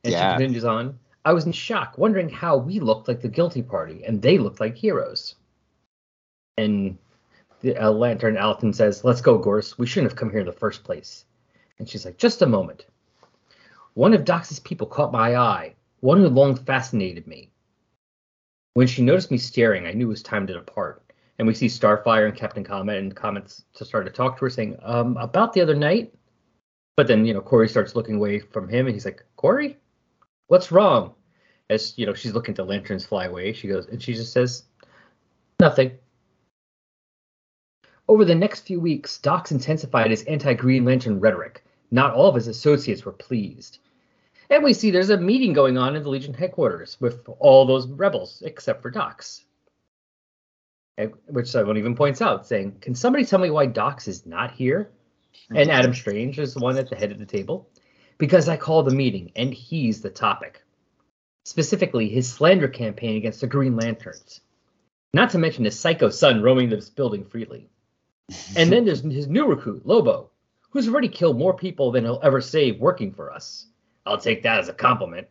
And 0.04 0.12
Yeah. 0.12 0.34
she 0.34 0.38
continues 0.38 0.64
on. 0.64 0.98
I 1.24 1.32
was 1.32 1.46
in 1.46 1.52
shock, 1.52 1.96
wondering 1.96 2.28
how 2.28 2.56
we 2.56 2.80
looked 2.80 3.08
like 3.08 3.20
the 3.20 3.28
guilty 3.28 3.62
party 3.62 4.04
and 4.04 4.20
they 4.20 4.38
looked 4.38 4.60
like 4.60 4.76
heroes. 4.76 5.36
And 6.56 6.98
the 7.60 7.76
uh, 7.76 7.90
Lantern 7.90 8.36
Alton 8.36 8.72
says, 8.72 9.04
Let's 9.04 9.20
go, 9.20 9.38
Gorse. 9.38 9.78
We 9.78 9.86
shouldn't 9.86 10.12
have 10.12 10.18
come 10.18 10.30
here 10.30 10.40
in 10.40 10.46
the 10.46 10.52
first 10.52 10.84
place. 10.84 11.24
And 11.78 11.88
she's 11.88 12.04
like, 12.04 12.18
Just 12.18 12.42
a 12.42 12.46
moment. 12.46 12.86
One 13.94 14.12
of 14.12 14.24
Dox's 14.24 14.60
people 14.60 14.86
caught 14.86 15.12
my 15.12 15.36
eye, 15.36 15.74
one 16.00 16.18
who 16.18 16.28
long 16.28 16.54
fascinated 16.54 17.26
me. 17.26 17.50
When 18.74 18.86
she 18.86 19.02
noticed 19.02 19.30
me 19.30 19.38
staring, 19.38 19.86
I 19.86 19.92
knew 19.92 20.06
it 20.06 20.10
was 20.10 20.22
time 20.22 20.46
to 20.46 20.52
depart. 20.52 21.02
And 21.38 21.48
we 21.48 21.54
see 21.54 21.66
Starfire 21.66 22.26
and 22.26 22.36
Captain 22.36 22.64
Comet 22.64 22.98
and 22.98 23.14
Comet's 23.14 23.64
to 23.74 23.84
start 23.84 24.06
to 24.06 24.12
talk 24.12 24.36
to 24.36 24.44
her, 24.44 24.50
saying, 24.50 24.76
um, 24.82 25.16
about 25.16 25.52
the 25.52 25.62
other 25.62 25.74
night. 25.74 26.12
But 26.96 27.06
then, 27.06 27.26
you 27.26 27.34
know, 27.34 27.40
Kory 27.40 27.68
starts 27.68 27.94
looking 27.94 28.16
away 28.16 28.40
from 28.40 28.68
him 28.68 28.86
and 28.86 28.94
he's 28.94 29.04
like, 29.04 29.24
Kory, 29.36 29.78
what's 30.48 30.72
wrong? 30.72 31.14
As 31.68 31.96
you 31.96 32.06
know, 32.06 32.14
she's 32.14 32.32
looking 32.32 32.54
to 32.54 32.64
lanterns 32.64 33.04
fly 33.04 33.26
away. 33.26 33.52
She 33.52 33.68
goes 33.68 33.86
and 33.86 34.02
she 34.02 34.14
just 34.14 34.32
says, 34.32 34.64
Nothing. 35.58 35.92
Over 38.08 38.24
the 38.24 38.34
next 38.34 38.60
few 38.60 38.78
weeks, 38.78 39.18
Dox 39.18 39.50
intensified 39.50 40.10
his 40.10 40.22
anti 40.24 40.54
Green 40.54 40.84
Lantern 40.84 41.18
rhetoric. 41.18 41.64
Not 41.90 42.14
all 42.14 42.28
of 42.28 42.34
his 42.36 42.46
associates 42.46 43.04
were 43.04 43.12
pleased. 43.12 43.78
And 44.48 44.62
we 44.62 44.74
see 44.74 44.90
there's 44.90 45.10
a 45.10 45.16
meeting 45.16 45.52
going 45.52 45.76
on 45.76 45.96
in 45.96 46.02
the 46.02 46.08
Legion 46.08 46.34
headquarters 46.34 46.96
with 47.00 47.28
all 47.40 47.66
those 47.66 47.88
rebels, 47.88 48.42
except 48.44 48.80
for 48.80 48.90
Dox. 48.90 49.44
Which 51.26 51.48
someone 51.48 51.76
even 51.76 51.96
points 51.96 52.22
out, 52.22 52.46
saying, 52.46 52.78
Can 52.80 52.94
somebody 52.94 53.24
tell 53.24 53.40
me 53.40 53.50
why 53.50 53.66
Dox 53.66 54.06
is 54.06 54.24
not 54.24 54.52
here? 54.52 54.90
And 55.50 55.70
Adam 55.70 55.92
Strange 55.92 56.38
is 56.38 56.54
the 56.54 56.60
one 56.60 56.78
at 56.78 56.88
the 56.88 56.96
head 56.96 57.12
of 57.12 57.18
the 57.18 57.26
table. 57.26 57.68
Because 58.18 58.48
I 58.48 58.56
called 58.56 58.86
the 58.86 58.94
meeting, 58.94 59.32
and 59.36 59.52
he's 59.52 60.00
the 60.00 60.10
topic. 60.10 60.62
Specifically, 61.44 62.08
his 62.08 62.32
slander 62.32 62.68
campaign 62.68 63.16
against 63.16 63.40
the 63.40 63.46
Green 63.46 63.76
Lanterns. 63.76 64.40
Not 65.12 65.30
to 65.30 65.38
mention 65.38 65.64
his 65.64 65.78
psycho 65.78 66.08
son 66.08 66.42
roaming 66.42 66.70
this 66.70 66.88
building 66.88 67.24
freely. 67.24 67.68
And 68.56 68.72
then 68.72 68.84
there's 68.84 69.02
his 69.02 69.28
new 69.28 69.46
recruit, 69.46 69.86
Lobo, 69.86 70.30
who's 70.70 70.88
already 70.88 71.08
killed 71.08 71.38
more 71.38 71.54
people 71.54 71.92
than 71.92 72.04
he'll 72.04 72.20
ever 72.22 72.40
save 72.40 72.80
working 72.80 73.12
for 73.12 73.32
us. 73.32 73.66
I'll 74.04 74.18
take 74.18 74.42
that 74.42 74.60
as 74.60 74.68
a 74.68 74.72
compliment. 74.72 75.28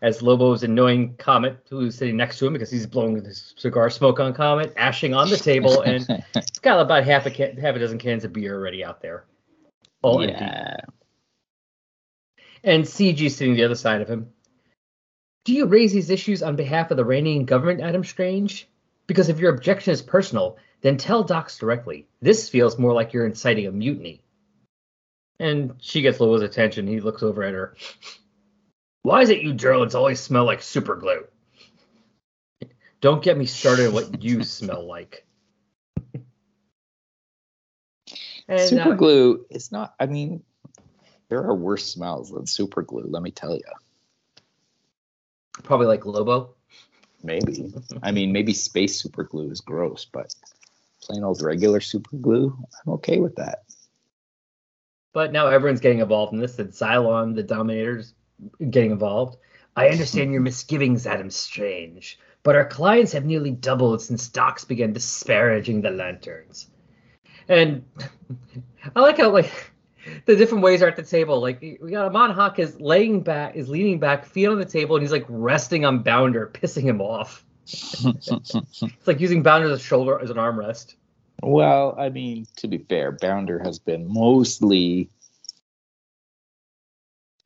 As 0.00 0.22
Lobo's 0.22 0.62
annoying 0.62 1.16
Comet, 1.16 1.66
who's 1.68 1.96
sitting 1.96 2.16
next 2.16 2.38
to 2.38 2.46
him 2.46 2.52
because 2.52 2.70
he's 2.70 2.86
blowing 2.86 3.16
his 3.24 3.54
cigar 3.56 3.90
smoke 3.90 4.20
on 4.20 4.32
Comet, 4.32 4.72
ashing 4.76 5.12
on 5.12 5.28
the 5.28 5.36
table, 5.36 5.80
and 5.82 6.06
it's 6.36 6.58
got 6.60 6.80
about 6.80 7.04
half 7.04 7.26
a 7.26 7.30
can, 7.30 7.56
half 7.56 7.74
a 7.74 7.78
dozen 7.80 7.98
cans 7.98 8.24
of 8.24 8.32
beer 8.32 8.54
already 8.54 8.84
out 8.84 9.02
there, 9.02 9.24
all 10.02 10.24
yeah. 10.24 10.76
empty. 10.78 10.92
And 12.62 12.84
CG 12.84 13.30
sitting 13.30 13.54
the 13.54 13.64
other 13.64 13.74
side 13.74 14.00
of 14.00 14.08
him. 14.08 14.28
Do 15.44 15.52
you 15.52 15.66
raise 15.66 15.92
these 15.92 16.10
issues 16.10 16.42
on 16.42 16.54
behalf 16.54 16.90
of 16.90 16.96
the 16.96 17.04
reigning 17.04 17.44
government, 17.44 17.80
Adam 17.80 18.04
Strange? 18.04 18.68
Because 19.08 19.28
if 19.28 19.40
your 19.40 19.52
objection 19.52 19.92
is 19.92 20.02
personal, 20.02 20.58
then 20.82 20.96
tell 20.96 21.24
Dox 21.24 21.58
directly. 21.58 22.06
This 22.20 22.48
feels 22.48 22.78
more 22.78 22.92
like 22.92 23.12
you're 23.12 23.26
inciting 23.26 23.66
a 23.66 23.72
mutiny. 23.72 24.22
And 25.40 25.74
she 25.80 26.02
gets 26.02 26.20
Lobo's 26.20 26.42
attention. 26.42 26.86
He 26.86 27.00
looks 27.00 27.22
over 27.24 27.42
at 27.42 27.54
her. 27.54 27.76
Why 29.02 29.22
is 29.22 29.30
it 29.30 29.42
you 29.42 29.54
drones 29.54 29.94
always 29.94 30.20
smell 30.20 30.44
like 30.44 30.62
super 30.62 30.94
glue? 30.94 31.24
Don't 33.00 33.22
get 33.22 33.38
me 33.38 33.46
started 33.46 33.88
on 33.88 33.92
what 33.94 34.22
you 34.22 34.44
smell 34.44 34.86
like. 34.86 35.24
And, 38.48 38.60
super 38.60 38.92
uh, 38.92 38.96
glue 38.96 39.46
is 39.50 39.72
not, 39.72 39.94
I 40.00 40.06
mean, 40.06 40.42
there 41.28 41.42
are 41.44 41.54
worse 41.54 41.84
smells 41.86 42.30
than 42.30 42.46
super 42.46 42.82
glue, 42.82 43.06
let 43.08 43.22
me 43.22 43.30
tell 43.30 43.54
you. 43.54 43.62
Probably 45.62 45.86
like 45.86 46.06
Lobo. 46.06 46.54
Maybe. 47.22 47.72
I 48.02 48.12
mean, 48.12 48.32
maybe 48.32 48.54
space 48.54 49.00
super 49.00 49.24
glue 49.24 49.50
is 49.50 49.60
gross, 49.60 50.04
but 50.04 50.34
plain 51.02 51.24
old 51.24 51.42
regular 51.42 51.80
super 51.80 52.16
glue, 52.16 52.56
I'm 52.86 52.92
okay 52.94 53.18
with 53.18 53.36
that. 53.36 53.64
But 55.12 55.32
now 55.32 55.48
everyone's 55.48 55.80
getting 55.80 56.00
involved 56.00 56.32
in 56.32 56.38
this, 56.38 56.58
and 56.58 56.70
Cylon, 56.70 57.34
the 57.34 57.42
Dominator's 57.42 58.14
getting 58.70 58.92
involved. 58.92 59.38
I 59.74 59.88
understand 59.88 60.32
your 60.32 60.42
misgivings, 60.42 61.06
Adam 61.06 61.30
Strange, 61.30 62.18
but 62.42 62.56
our 62.56 62.64
clients 62.64 63.12
have 63.12 63.24
nearly 63.24 63.50
doubled 63.50 64.02
since 64.02 64.28
Dox 64.28 64.64
began 64.64 64.92
disparaging 64.92 65.80
the 65.80 65.90
lanterns. 65.90 66.68
And 67.48 67.84
I 68.96 69.00
like 69.00 69.18
how 69.18 69.30
like 69.30 69.72
the 70.26 70.36
different 70.36 70.62
ways 70.62 70.82
are 70.82 70.88
at 70.88 70.96
the 70.96 71.02
table. 71.02 71.40
Like 71.40 71.60
we 71.60 71.90
got 71.90 72.06
Amon 72.06 72.30
Hawk 72.30 72.58
is 72.58 72.80
laying 72.80 73.22
back, 73.22 73.56
is 73.56 73.68
leaning 73.68 73.98
back, 73.98 74.26
feet 74.26 74.46
on 74.46 74.58
the 74.58 74.64
table, 74.64 74.96
and 74.96 75.02
he's 75.02 75.12
like 75.12 75.26
resting 75.28 75.84
on 75.84 76.02
Bounder, 76.02 76.46
pissing 76.52 76.82
him 76.82 77.00
off. 77.00 77.44
it's 77.66 79.06
like 79.06 79.20
using 79.20 79.42
Bounder 79.42 79.70
as 79.70 79.82
shoulder 79.82 80.18
as 80.20 80.30
an 80.30 80.36
armrest. 80.36 80.94
Well, 81.42 81.94
I 81.98 82.08
mean, 82.08 82.46
to 82.56 82.68
be 82.68 82.78
fair, 82.78 83.12
Bounder 83.12 83.60
has 83.60 83.78
been 83.78 84.12
mostly 84.12 85.10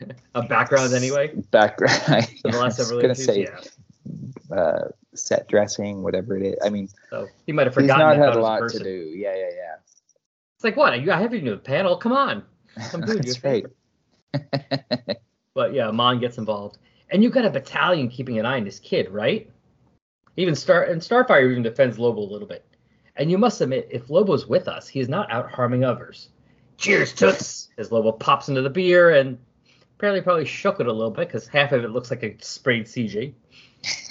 a 0.34 0.42
background 0.42 0.94
anyway. 0.94 1.32
Background. 1.50 2.28
The 2.42 2.50
last 2.50 2.76
several 2.78 3.00
gonna 3.00 3.14
say, 3.14 3.42
yeah. 3.42 4.56
uh, 4.56 4.88
set 5.14 5.48
dressing, 5.48 6.02
whatever 6.02 6.36
it 6.36 6.42
is. 6.42 6.56
I 6.64 6.70
mean, 6.70 6.88
so 7.10 7.28
he 7.46 7.52
might 7.52 7.66
have 7.66 7.74
forgotten. 7.74 8.06
He's 8.08 8.18
not 8.18 8.26
had 8.26 8.36
a 8.36 8.40
lot 8.40 8.68
to 8.70 8.78
do. 8.78 8.90
Yeah, 9.14 9.34
yeah, 9.34 9.50
yeah. 9.54 9.74
It's 10.56 10.64
like 10.64 10.76
what? 10.76 10.92
I 10.92 11.20
have 11.20 11.34
you 11.34 11.42
new 11.42 11.56
panel. 11.56 11.96
Come 11.96 12.12
on, 12.12 12.44
come 12.90 13.02
do 13.02 13.14
That's 13.16 13.44
right. 13.44 13.66
but 15.54 15.74
yeah, 15.74 15.90
Mon 15.90 16.20
gets 16.20 16.38
involved, 16.38 16.78
and 17.10 17.22
you've 17.22 17.32
got 17.32 17.44
a 17.44 17.50
battalion 17.50 18.08
keeping 18.08 18.38
an 18.38 18.46
eye 18.46 18.56
on 18.56 18.64
this 18.64 18.78
kid, 18.78 19.10
right? 19.10 19.50
Even 20.36 20.54
Star 20.54 20.84
and 20.84 21.00
Starfire 21.00 21.50
even 21.50 21.62
defends 21.62 21.98
Lobo 21.98 22.20
a 22.20 22.30
little 22.30 22.48
bit. 22.48 22.64
And 23.16 23.30
you 23.30 23.36
must 23.36 23.60
admit, 23.60 23.88
if 23.90 24.08
Lobo's 24.08 24.46
with 24.46 24.68
us, 24.68 24.88
he 24.88 25.00
is 25.00 25.08
not 25.08 25.30
out 25.30 25.50
harming 25.50 25.84
others. 25.84 26.30
Cheers, 26.78 27.12
Toots! 27.12 27.68
As 27.76 27.92
Lobo 27.92 28.12
pops 28.12 28.48
into 28.48 28.62
the 28.62 28.70
beer 28.70 29.10
and 29.10 29.38
apparently 29.96 30.22
probably 30.22 30.46
shook 30.46 30.80
it 30.80 30.86
a 30.86 30.92
little 30.92 31.10
bit 31.10 31.28
because 31.28 31.46
half 31.46 31.72
of 31.72 31.84
it 31.84 31.90
looks 31.90 32.10
like 32.10 32.22
a 32.22 32.34
sprayed 32.40 32.86
CG. 32.86 33.34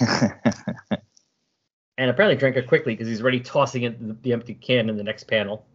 and 1.98 2.10
apparently 2.10 2.36
drank 2.36 2.56
it 2.56 2.66
quickly 2.66 2.94
because 2.94 3.08
he's 3.08 3.20
already 3.20 3.40
tossing 3.40 3.82
it 3.82 4.22
the 4.22 4.32
empty 4.32 4.54
can 4.54 4.88
in 4.88 4.96
the 4.96 5.02
next 5.02 5.24
panel. 5.24 5.66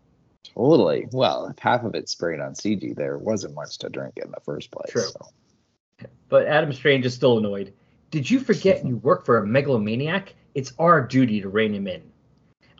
Totally. 0.53 1.07
Well, 1.11 1.47
if 1.47 1.59
half 1.59 1.83
of 1.83 1.95
it 1.95 2.09
sprayed 2.09 2.39
on 2.39 2.53
CG, 2.53 2.95
there 2.95 3.17
wasn't 3.17 3.55
much 3.55 3.77
to 3.79 3.89
drink 3.89 4.17
in 4.17 4.31
the 4.31 4.39
first 4.41 4.71
place. 4.71 4.91
True. 4.91 5.01
So. 5.01 6.07
But 6.29 6.47
Adam 6.47 6.73
Strange 6.73 7.05
is 7.05 7.13
still 7.13 7.37
annoyed. 7.37 7.73
Did 8.11 8.29
you 8.29 8.39
forget 8.39 8.85
you 8.85 8.97
work 8.97 9.25
for 9.25 9.37
a 9.37 9.47
megalomaniac? 9.47 10.33
It's 10.55 10.73
our 10.79 11.05
duty 11.05 11.41
to 11.41 11.49
rein 11.49 11.73
him 11.73 11.87
in. 11.87 12.03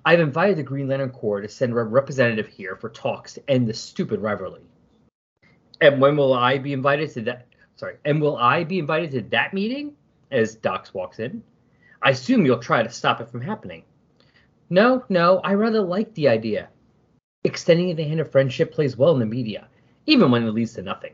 I've 0.05 0.19
invited 0.21 0.57
the 0.57 0.63
Green 0.63 0.87
Lantern 0.87 1.09
Corps 1.09 1.41
to 1.41 1.49
send 1.49 1.73
a 1.73 1.83
representative 1.83 2.47
here 2.47 2.77
for 2.77 2.89
talks 2.89 3.33
to 3.33 3.49
end 3.49 3.67
this 3.67 3.79
stupid 3.79 4.21
rivalry. 4.21 4.61
And 5.81 5.99
when 5.99 6.15
will 6.15 6.33
I 6.33 6.57
be 6.57 6.73
invited 6.73 7.11
to 7.11 7.21
that? 7.23 7.47
Sorry, 7.75 7.97
and 8.05 8.21
will 8.21 8.37
I 8.37 8.63
be 8.63 8.79
invited 8.79 9.11
to 9.11 9.21
that 9.29 9.53
meeting? 9.53 9.93
As 10.31 10.55
Dox 10.55 10.93
walks 10.93 11.19
in, 11.19 11.43
I 12.01 12.11
assume 12.11 12.45
you'll 12.45 12.59
try 12.59 12.83
to 12.83 12.89
stop 12.89 13.21
it 13.21 13.29
from 13.29 13.41
happening. 13.41 13.83
No, 14.69 15.03
no, 15.09 15.39
I 15.39 15.53
rather 15.53 15.81
like 15.81 16.13
the 16.13 16.27
idea. 16.27 16.69
Extending 17.47 17.95
the 17.95 18.03
hand 18.03 18.19
of 18.19 18.29
friendship 18.29 18.73
plays 18.73 18.97
well 18.97 19.13
in 19.13 19.19
the 19.19 19.25
media, 19.25 19.69
even 20.05 20.31
when 20.31 20.43
it 20.43 20.51
leads 20.51 20.73
to 20.73 20.81
nothing. 20.81 21.13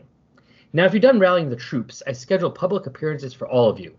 Now, 0.73 0.85
if 0.85 0.91
you're 0.91 0.99
done 0.99 1.19
rallying 1.19 1.51
the 1.51 1.55
troops, 1.55 2.01
I 2.07 2.13
schedule 2.13 2.49
public 2.49 2.87
appearances 2.87 3.35
for 3.35 3.47
all 3.47 3.69
of 3.69 3.79
you, 3.79 3.95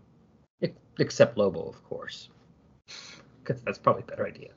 except 0.99 1.37
Lobo, 1.37 1.61
of 1.61 1.81
course, 1.85 2.27
because 3.41 3.61
that's 3.61 3.77
probably 3.77 4.03
a 4.03 4.07
better 4.07 4.27
idea. 4.27 4.49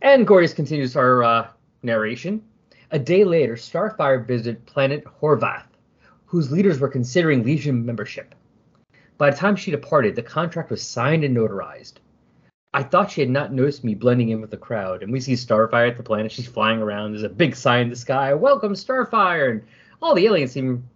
And 0.00 0.28
Gordius 0.28 0.54
continues 0.54 0.94
our 0.94 1.24
uh, 1.24 1.48
narration. 1.82 2.44
A 2.92 3.00
day 3.00 3.24
later, 3.24 3.56
Starfire 3.56 4.24
visited 4.24 4.64
planet 4.64 5.04
Horvath, 5.20 5.66
whose 6.24 6.52
leaders 6.52 6.78
were 6.78 6.88
considering 6.88 7.42
Legion 7.42 7.84
membership. 7.84 8.32
By 9.16 9.30
the 9.30 9.36
time 9.36 9.56
she 9.56 9.72
departed, 9.72 10.14
the 10.14 10.22
contract 10.22 10.70
was 10.70 10.82
signed 10.84 11.24
and 11.24 11.36
notarized. 11.36 11.94
I 12.78 12.84
thought 12.84 13.10
she 13.10 13.20
had 13.20 13.28
not 13.28 13.52
noticed 13.52 13.82
me 13.82 13.96
blending 13.96 14.28
in 14.28 14.40
with 14.40 14.52
the 14.52 14.56
crowd, 14.56 15.02
and 15.02 15.12
we 15.12 15.18
see 15.18 15.32
Starfire 15.32 15.90
at 15.90 15.96
the 15.96 16.02
planet. 16.04 16.30
She's 16.30 16.46
flying 16.46 16.80
around. 16.80 17.10
There's 17.10 17.24
a 17.24 17.28
big 17.28 17.56
sign 17.56 17.80
in 17.80 17.90
the 17.90 17.96
sky, 17.96 18.32
"Welcome, 18.34 18.74
Starfire!" 18.74 19.50
And 19.50 19.64
all 20.00 20.14
the 20.14 20.24
aliens 20.26 20.52
seem. 20.52 20.88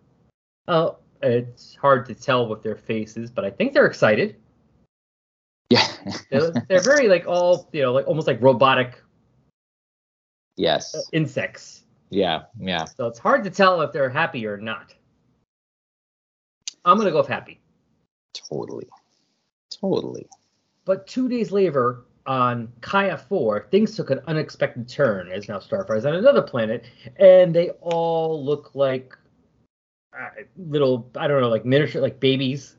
Oh, 0.68 0.98
it's 1.24 1.74
hard 1.74 2.06
to 2.06 2.14
tell 2.14 2.46
with 2.46 2.62
their 2.62 2.76
faces, 2.76 3.32
but 3.32 3.44
I 3.44 3.50
think 3.50 3.72
they're 3.72 3.86
excited. 3.86 4.36
Yeah. 5.70 5.84
they're, 6.30 6.52
they're, 6.68 6.82
very 6.82 7.08
like 7.08 7.26
all 7.26 7.68
you 7.72 7.82
know, 7.82 7.92
like 7.92 8.06
almost 8.06 8.28
like 8.28 8.40
robotic. 8.40 9.02
Yes. 10.56 10.94
Uh, 10.94 11.00
insects. 11.10 11.82
Yeah, 12.10 12.42
yeah. 12.60 12.84
So 12.84 13.08
it's 13.08 13.18
hard 13.18 13.42
to 13.42 13.50
tell 13.50 13.80
if 13.80 13.90
they're 13.90 14.08
happy 14.08 14.46
or 14.46 14.56
not. 14.56 14.94
I'm 16.84 16.96
gonna 16.96 17.10
go 17.10 17.18
with 17.18 17.26
happy. 17.26 17.60
Totally. 18.34 18.86
Totally. 19.68 20.28
But 20.84 21.06
two 21.06 21.28
days 21.28 21.52
later, 21.52 22.02
on 22.26 22.72
Kaya 22.80 23.16
4, 23.16 23.68
things 23.70 23.96
took 23.96 24.10
an 24.10 24.20
unexpected 24.26 24.88
turn 24.88 25.30
as 25.30 25.48
now 25.48 25.58
Starfire 25.58 25.96
is 25.96 26.06
on 26.06 26.14
another 26.14 26.42
planet, 26.42 26.84
and 27.16 27.54
they 27.54 27.70
all 27.80 28.44
look 28.44 28.74
like 28.74 29.16
uh, 30.18 30.28
little, 30.56 31.10
I 31.16 31.26
don't 31.26 31.40
know, 31.40 31.48
like 31.48 31.64
miniature, 31.64 32.02
like 32.02 32.20
babies 32.20 32.76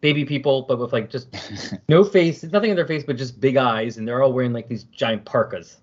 baby 0.00 0.24
people, 0.24 0.62
but 0.62 0.78
with 0.78 0.92
like 0.92 1.10
just 1.10 1.34
no 1.88 2.04
face, 2.04 2.42
nothing 2.44 2.70
in 2.70 2.76
their 2.76 2.86
face, 2.86 3.04
but 3.04 3.16
just 3.16 3.40
big 3.40 3.56
eyes, 3.56 3.96
and 3.96 4.06
they're 4.06 4.22
all 4.22 4.32
wearing 4.32 4.52
like 4.52 4.68
these 4.68 4.84
giant 4.84 5.24
parkas. 5.24 5.78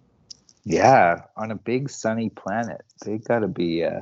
Yeah, 0.64 1.22
on 1.38 1.52
a 1.52 1.56
big 1.56 1.90
sunny 1.90 2.30
planet, 2.30 2.82
they 3.06 3.18
gotta 3.20 3.48
be. 3.48 3.84
Uh, 3.84 4.02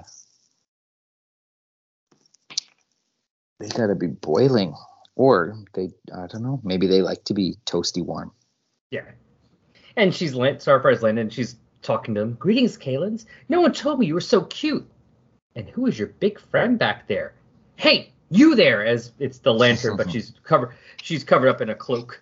They 3.59 3.69
gotta 3.69 3.95
be 3.95 4.07
boiling, 4.07 4.75
or 5.15 5.55
they 5.73 5.89
I 6.13 6.27
don't 6.27 6.43
know. 6.43 6.59
Maybe 6.63 6.87
they 6.87 7.01
like 7.01 7.23
to 7.25 7.33
be 7.33 7.55
toasty 7.65 8.03
warm. 8.03 8.31
Yeah. 8.91 9.03
And 9.97 10.13
she's 10.13 10.35
land, 10.35 10.59
Starfire's 10.59 11.01
landed, 11.01 11.21
and 11.21 11.33
she's 11.33 11.55
talking 11.81 12.15
to 12.15 12.21
him. 12.21 12.33
Greetings, 12.33 12.77
Kalins. 12.77 13.25
No 13.47 13.61
one 13.61 13.71
told 13.73 13.99
me 13.99 14.07
you 14.07 14.13
were 14.13 14.21
so 14.21 14.41
cute. 14.41 14.85
And 15.55 15.69
who 15.69 15.85
is 15.87 15.97
your 15.97 16.09
big 16.09 16.39
friend 16.39 16.77
back 16.77 17.07
there? 17.07 17.33
Hey, 17.77 18.11
you 18.29 18.55
there? 18.55 18.85
As 18.85 19.13
it's 19.19 19.37
the 19.39 19.53
lantern, 19.53 19.95
but 19.95 20.11
she's 20.11 20.33
covered. 20.43 20.73
She's 21.01 21.23
covered 21.23 21.47
up 21.47 21.61
in 21.61 21.69
a 21.69 21.75
cloak. 21.75 22.21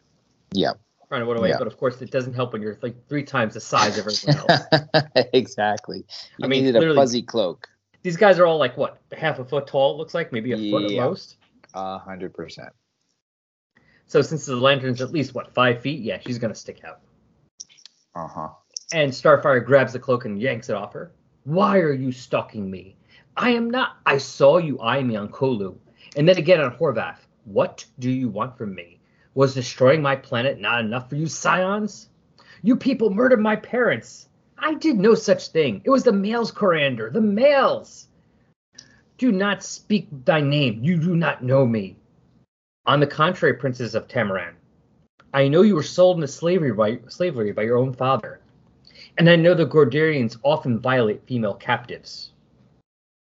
Yeah. 0.51 0.73
Trying 1.07 1.21
to 1.21 1.25
run 1.27 1.37
away, 1.37 1.49
Yeah. 1.49 1.57
but 1.57 1.67
of 1.67 1.77
course 1.77 2.01
it 2.01 2.11
doesn't 2.11 2.33
help 2.33 2.53
when 2.53 2.61
you're 2.61 2.77
like 2.81 3.07
three 3.07 3.23
times 3.23 3.55
the 3.55 3.59
size 3.61 3.97
of 3.97 4.05
everyone 4.07 4.49
else. 4.49 5.17
exactly. 5.33 6.05
You 6.37 6.45
I 6.45 6.47
mean, 6.47 6.65
needed 6.65 6.83
a 6.83 6.95
fuzzy 6.95 7.21
cloak. 7.23 7.67
These 8.03 8.17
guys 8.17 8.37
are 8.37 8.45
all 8.45 8.57
like 8.57 8.77
what, 8.77 8.99
half 9.15 9.39
a 9.39 9.45
foot 9.45 9.65
tall? 9.67 9.93
It 9.93 9.97
looks 9.97 10.13
like 10.13 10.31
maybe 10.31 10.51
a 10.51 10.71
foot 10.71 10.83
at 10.85 10.91
Yeah. 10.91 11.05
most. 11.05 11.37
A 11.73 11.97
hundred 11.97 12.33
percent. 12.33 12.69
So 14.07 14.21
since 14.21 14.45
the 14.45 14.55
lantern's 14.55 15.01
at 15.01 15.11
least 15.11 15.33
what 15.33 15.53
five 15.53 15.81
feet, 15.81 16.01
yeah, 16.01 16.19
she's 16.19 16.39
gonna 16.39 16.55
stick 16.55 16.81
out. 16.83 16.99
Uh 18.15 18.27
huh. 18.27 18.49
And 18.93 19.11
Starfire 19.11 19.65
grabs 19.65 19.93
the 19.93 19.99
cloak 19.99 20.25
and 20.25 20.39
yanks 20.39 20.69
it 20.69 20.75
off 20.75 20.93
her. 20.93 21.11
Why 21.45 21.79
are 21.79 21.93
you 21.93 22.11
stalking 22.11 22.69
me? 22.69 22.95
I 23.35 23.49
am 23.49 23.71
not. 23.71 23.97
I 24.05 24.17
saw 24.17 24.57
you 24.57 24.79
eye 24.79 25.01
me 25.01 25.15
on 25.15 25.29
Kolu, 25.29 25.75
and 26.15 26.27
then 26.27 26.37
again 26.37 26.61
on 26.61 26.75
Horvath. 26.75 27.19
What 27.45 27.85
do 27.99 28.11
you 28.11 28.29
want 28.29 28.57
from 28.57 28.75
me? 28.75 28.99
Was 29.33 29.55
destroying 29.55 30.01
my 30.01 30.15
planet 30.15 30.59
not 30.59 30.81
enough 30.81 31.09
for 31.09 31.15
you, 31.15 31.25
Psions? 31.25 32.07
You 32.61 32.75
people 32.77 33.09
murdered 33.09 33.41
my 33.41 33.55
parents. 33.55 34.29
I 34.57 34.75
did 34.75 34.97
no 34.97 35.15
such 35.15 35.49
thing. 35.49 35.81
It 35.83 35.89
was 35.89 36.03
the 36.03 36.13
males, 36.13 36.51
Koriand'r, 36.51 37.11
the 37.11 37.19
males. 37.19 38.07
Do 39.17 39.31
not 39.31 39.63
speak 39.63 40.07
thy 40.23 40.39
name. 40.39 40.83
You 40.83 40.97
do 40.97 41.15
not 41.15 41.43
know 41.43 41.65
me. 41.65 41.97
On 42.85 42.99
the 42.99 43.07
contrary, 43.07 43.53
princess 43.53 43.93
of 43.93 44.07
Tamaran, 44.07 44.53
I 45.33 45.47
know 45.47 45.61
you 45.61 45.75
were 45.75 45.83
sold 45.83 46.17
into 46.17 46.27
slavery 46.27 46.73
by 46.73 46.99
slavery 47.07 47.51
by 47.51 47.63
your 47.63 47.77
own 47.77 47.93
father. 47.93 48.41
And 49.17 49.29
I 49.29 49.35
know 49.35 49.53
the 49.53 49.65
Gordanians 49.65 50.37
often 50.43 50.79
violate 50.79 51.25
female 51.25 51.53
captives. 51.53 52.31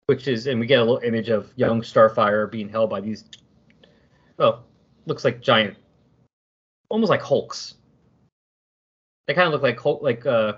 Which 0.07 0.27
is, 0.27 0.47
and 0.47 0.59
we 0.59 0.65
get 0.65 0.79
a 0.79 0.83
little 0.83 0.97
image 0.99 1.29
of 1.29 1.53
young 1.55 1.81
Starfire 1.81 2.51
being 2.51 2.67
held 2.67 2.89
by 2.89 3.01
these, 3.01 3.23
well, 4.37 4.65
looks 5.05 5.23
like 5.23 5.41
giant, 5.41 5.77
almost 6.89 7.09
like 7.09 7.21
Hulks. 7.21 7.75
They 9.27 9.33
kind 9.33 9.47
of 9.47 9.53
look 9.53 9.61
like 9.61 9.79
Hulk, 9.79 10.01
like 10.01 10.25
uh, 10.25 10.53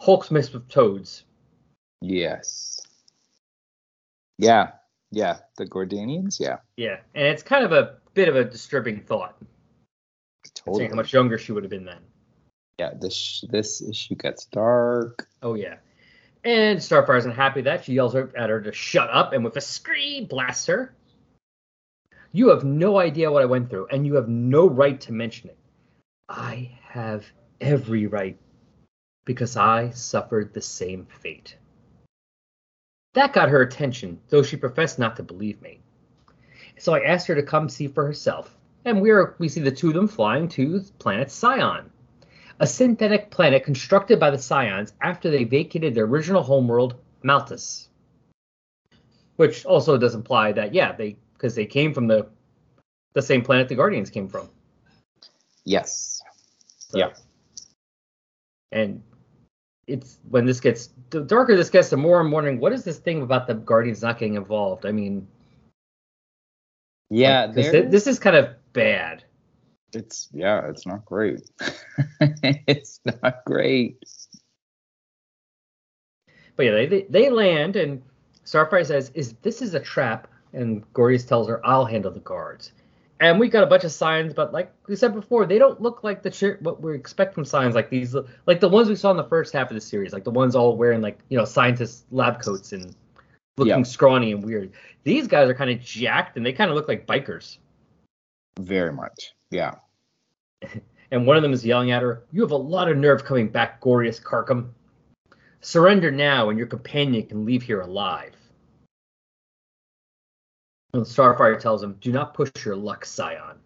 Hulks 0.00 0.30
mixed 0.30 0.54
with 0.54 0.68
toads. 0.68 1.24
Yes. 2.00 2.80
Yeah. 4.38 4.70
Yeah. 5.10 5.38
The 5.58 5.66
Gordanians. 5.66 6.40
Yeah. 6.40 6.58
Yeah, 6.76 7.00
and 7.14 7.26
it's 7.26 7.42
kind 7.42 7.64
of 7.64 7.72
a 7.72 7.96
bit 8.14 8.28
of 8.28 8.36
a 8.36 8.44
disturbing 8.44 9.00
thought, 9.00 9.36
Totally. 10.54 10.88
how 10.88 10.94
much 10.94 11.12
younger 11.12 11.38
she 11.38 11.52
would 11.52 11.62
have 11.62 11.70
been 11.70 11.84
then. 11.84 12.00
Yeah. 12.78 12.92
This 12.98 13.44
this 13.50 13.82
issue 13.82 14.14
gets 14.16 14.46
dark. 14.46 15.28
Oh 15.42 15.54
yeah. 15.54 15.76
And 16.44 16.82
Starfire's 16.82 17.24
unhappy 17.24 17.58
with 17.58 17.66
that. 17.66 17.84
She 17.84 17.92
yells 17.92 18.16
at 18.16 18.34
her 18.34 18.60
to 18.60 18.72
shut 18.72 19.08
up 19.10 19.32
and 19.32 19.44
with 19.44 19.56
a 19.56 19.60
scream 19.60 20.24
blasts 20.24 20.66
her. 20.66 20.94
You 22.32 22.48
have 22.48 22.64
no 22.64 22.98
idea 22.98 23.30
what 23.30 23.42
I 23.42 23.46
went 23.46 23.68
through, 23.70 23.88
and 23.88 24.06
you 24.06 24.14
have 24.14 24.28
no 24.28 24.66
right 24.66 25.00
to 25.02 25.12
mention 25.12 25.50
it. 25.50 25.58
I 26.28 26.78
have 26.82 27.26
every 27.60 28.06
right 28.06 28.38
because 29.24 29.56
I 29.56 29.90
suffered 29.90 30.52
the 30.52 30.62
same 30.62 31.06
fate. 31.06 31.56
That 33.14 33.34
got 33.34 33.50
her 33.50 33.60
attention, 33.60 34.18
though 34.30 34.42
she 34.42 34.56
professed 34.56 34.98
not 34.98 35.16
to 35.16 35.22
believe 35.22 35.60
me. 35.60 35.81
So 36.82 36.94
I 36.94 37.04
asked 37.04 37.28
her 37.28 37.36
to 37.36 37.44
come 37.44 37.68
see 37.68 37.86
for 37.86 38.04
herself, 38.04 38.58
and 38.84 39.00
we 39.00 39.10
are 39.12 39.36
we 39.38 39.48
see 39.48 39.60
the 39.60 39.70
two 39.70 39.88
of 39.88 39.94
them 39.94 40.08
flying 40.08 40.48
to 40.48 40.80
the 40.80 40.92
planet 40.94 41.28
Psion 41.28 41.90
a 42.58 42.66
synthetic 42.66 43.30
planet 43.30 43.62
constructed 43.64 44.18
by 44.18 44.30
the 44.30 44.36
Psions 44.36 44.92
after 45.00 45.30
they 45.30 45.44
vacated 45.44 45.94
their 45.94 46.06
original 46.06 46.42
homeworld, 46.42 46.96
Malthus. 47.22 47.88
Which 49.36 49.64
also 49.64 49.96
does 49.96 50.16
imply 50.16 50.50
that, 50.52 50.74
yeah, 50.74 50.90
they 50.90 51.16
because 51.34 51.54
they 51.54 51.66
came 51.66 51.94
from 51.94 52.08
the 52.08 52.28
the 53.12 53.22
same 53.22 53.42
planet 53.42 53.68
the 53.68 53.76
Guardians 53.76 54.10
came 54.10 54.26
from. 54.26 54.48
Yes. 55.64 56.20
So- 56.78 56.98
Yeah. 56.98 57.10
And 58.72 59.04
it's 59.86 60.18
when 60.30 60.46
this 60.46 60.58
gets 60.58 60.90
the 61.10 61.20
darker 61.20 61.54
this 61.54 61.70
gets, 61.70 61.90
the 61.90 61.96
more 61.96 62.18
I'm 62.18 62.32
wondering 62.32 62.58
what 62.58 62.72
is 62.72 62.82
this 62.82 62.98
thing 62.98 63.22
about 63.22 63.46
the 63.46 63.54
Guardians 63.54 64.02
not 64.02 64.18
getting 64.18 64.34
involved. 64.34 64.84
I 64.84 64.90
mean, 64.90 65.28
Yeah. 67.12 67.46
like, 67.46 67.54
there- 67.54 67.82
this 67.90 68.06
is 68.06 68.18
kind 68.18 68.36
of 68.36 68.50
bad. 68.72 69.24
It's 69.94 70.28
yeah. 70.32 70.66
It's 70.68 70.86
not 70.86 71.04
great. 71.04 71.40
it's 72.20 73.00
not 73.04 73.44
great. 73.44 74.02
But 76.56 76.66
yeah, 76.66 76.72
they, 76.72 76.86
they, 76.86 77.02
they 77.08 77.30
land, 77.30 77.76
and 77.76 78.02
Starfire 78.44 78.86
says, 78.86 79.10
"Is 79.14 79.34
this 79.42 79.60
is 79.62 79.74
a 79.74 79.80
trap?" 79.80 80.28
And 80.54 80.90
Gordius 80.94 81.26
tells 81.26 81.48
her, 81.48 81.64
"I'll 81.66 81.84
handle 81.84 82.10
the 82.10 82.20
guards." 82.20 82.72
And 83.20 83.38
we 83.38 83.48
got 83.48 83.62
a 83.62 83.66
bunch 83.66 83.84
of 83.84 83.92
Psions, 83.92 84.34
but 84.34 84.52
like 84.52 84.72
we 84.88 84.96
said 84.96 85.14
before, 85.14 85.46
they 85.46 85.58
don't 85.58 85.80
look 85.80 86.02
like 86.02 86.22
the 86.22 86.30
chi- 86.30 86.58
what 86.60 86.82
we 86.82 86.94
expect 86.94 87.34
from 87.34 87.44
Psions 87.44 87.74
like 87.74 87.88
these, 87.90 88.16
like 88.46 88.60
the 88.60 88.68
ones 88.68 88.88
we 88.88 88.96
saw 88.96 89.10
in 89.10 89.16
the 89.16 89.24
first 89.24 89.52
half 89.52 89.70
of 89.70 89.74
the 89.74 89.80
series, 89.80 90.12
like 90.12 90.24
the 90.24 90.30
ones 90.30 90.56
all 90.56 90.76
wearing 90.76 91.02
like 91.02 91.18
you 91.28 91.38
know 91.38 91.44
scientist 91.44 92.04
lab 92.10 92.42
coats 92.42 92.72
and 92.72 92.96
looking 93.56 93.70
Yeah. 93.78 93.82
scrawny 93.82 94.32
and 94.32 94.44
weird. 94.44 94.72
These 95.04 95.26
guys 95.26 95.48
are 95.48 95.54
kind 95.54 95.70
of 95.70 95.80
jacked, 95.80 96.36
and 96.36 96.44
they 96.46 96.52
kind 96.52 96.70
of 96.70 96.76
look 96.76 96.88
like 96.88 97.06
bikers. 97.06 97.58
Very 98.58 98.92
much. 98.92 99.32
Yeah. 99.50 99.74
And 101.10 101.26
one 101.26 101.36
of 101.36 101.42
them 101.42 101.52
is 101.52 101.62
yelling 101.62 101.90
at 101.90 102.00
her, 102.00 102.24
You 102.32 102.40
have 102.40 102.52
a 102.52 102.56
lot 102.56 102.90
of 102.90 102.96
nerve 102.96 103.22
coming 103.22 103.48
back, 103.50 103.82
Gorius 103.82 104.18
Karkum. 104.18 104.70
Surrender 105.60 106.10
now, 106.10 106.48
and 106.48 106.56
your 106.56 106.66
companion 106.66 107.26
can 107.26 107.44
leave 107.44 107.62
here 107.62 107.82
alive. 107.82 108.32
And 110.94 111.04
Starfire 111.04 111.60
tells 111.60 111.82
him, 111.82 111.98
Do 112.00 112.12
not 112.12 112.32
push 112.32 112.50
your 112.64 112.76
luck, 112.76 113.04
Psion. 113.04 113.56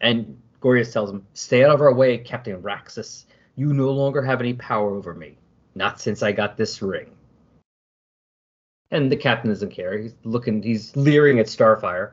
And 0.00 0.36
Gorius 0.60 0.92
tells 0.92 1.10
him, 1.10 1.24
Stay 1.34 1.62
out 1.62 1.70
of 1.70 1.80
our 1.80 1.94
way, 1.94 2.18
Captain 2.18 2.60
Raxus. 2.60 3.26
You 3.54 3.72
no 3.72 3.90
longer 3.92 4.20
have 4.20 4.40
any 4.40 4.54
power 4.54 4.90
over 4.96 5.14
me. 5.14 5.38
Not 5.76 6.00
since 6.00 6.24
I 6.24 6.32
got 6.32 6.56
this 6.56 6.82
ring. 6.82 7.12
And 8.92 9.10
the 9.10 9.16
captain 9.16 9.50
doesn't 9.50 9.70
care. 9.70 9.98
He's 9.98 10.14
looking, 10.22 10.62
he's 10.62 10.94
leering 10.94 11.40
at 11.40 11.46
Starfire. 11.46 12.12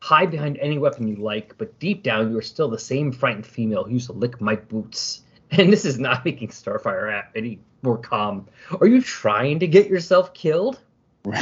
Hide 0.00 0.30
behind 0.30 0.58
any 0.58 0.78
weapon 0.78 1.08
you 1.08 1.16
like, 1.16 1.56
but 1.56 1.76
deep 1.80 2.02
down 2.02 2.30
you 2.30 2.38
are 2.38 2.42
still 2.42 2.68
the 2.68 2.78
same 2.78 3.10
frightened 3.10 3.46
female 3.46 3.82
who 3.82 3.94
used 3.94 4.06
to 4.06 4.12
lick 4.12 4.40
my 4.40 4.54
boots. 4.54 5.22
And 5.50 5.72
this 5.72 5.86
is 5.86 5.98
not 5.98 6.26
making 6.26 6.48
Starfire 6.48 7.24
any 7.34 7.58
more 7.80 7.96
calm. 7.96 8.46
Are 8.82 8.86
you 8.86 9.00
trying 9.00 9.58
to 9.60 9.66
get 9.66 9.88
yourself 9.88 10.34
killed? 10.34 10.78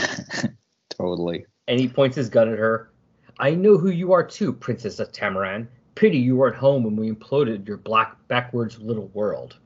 totally. 0.91 1.45
And 1.67 1.81
he 1.81 1.89
points 1.89 2.15
his 2.15 2.29
gun 2.29 2.53
at 2.53 2.57
her. 2.57 2.93
I 3.41 3.57
know 3.57 3.77
who 3.77 3.91
you 3.91 4.13
are 4.13 4.23
too, 4.23 4.53
Princess 4.53 5.01
of 5.01 5.11
Tamaran. 5.11 5.67
Pity 5.97 6.19
you 6.19 6.37
weren't 6.37 6.55
home 6.55 6.85
when 6.85 6.95
we 6.95 7.11
imploded 7.11 7.67
your 7.67 7.79
black 7.79 8.17
backwards 8.29 8.79
little 8.79 9.09
world. 9.09 9.57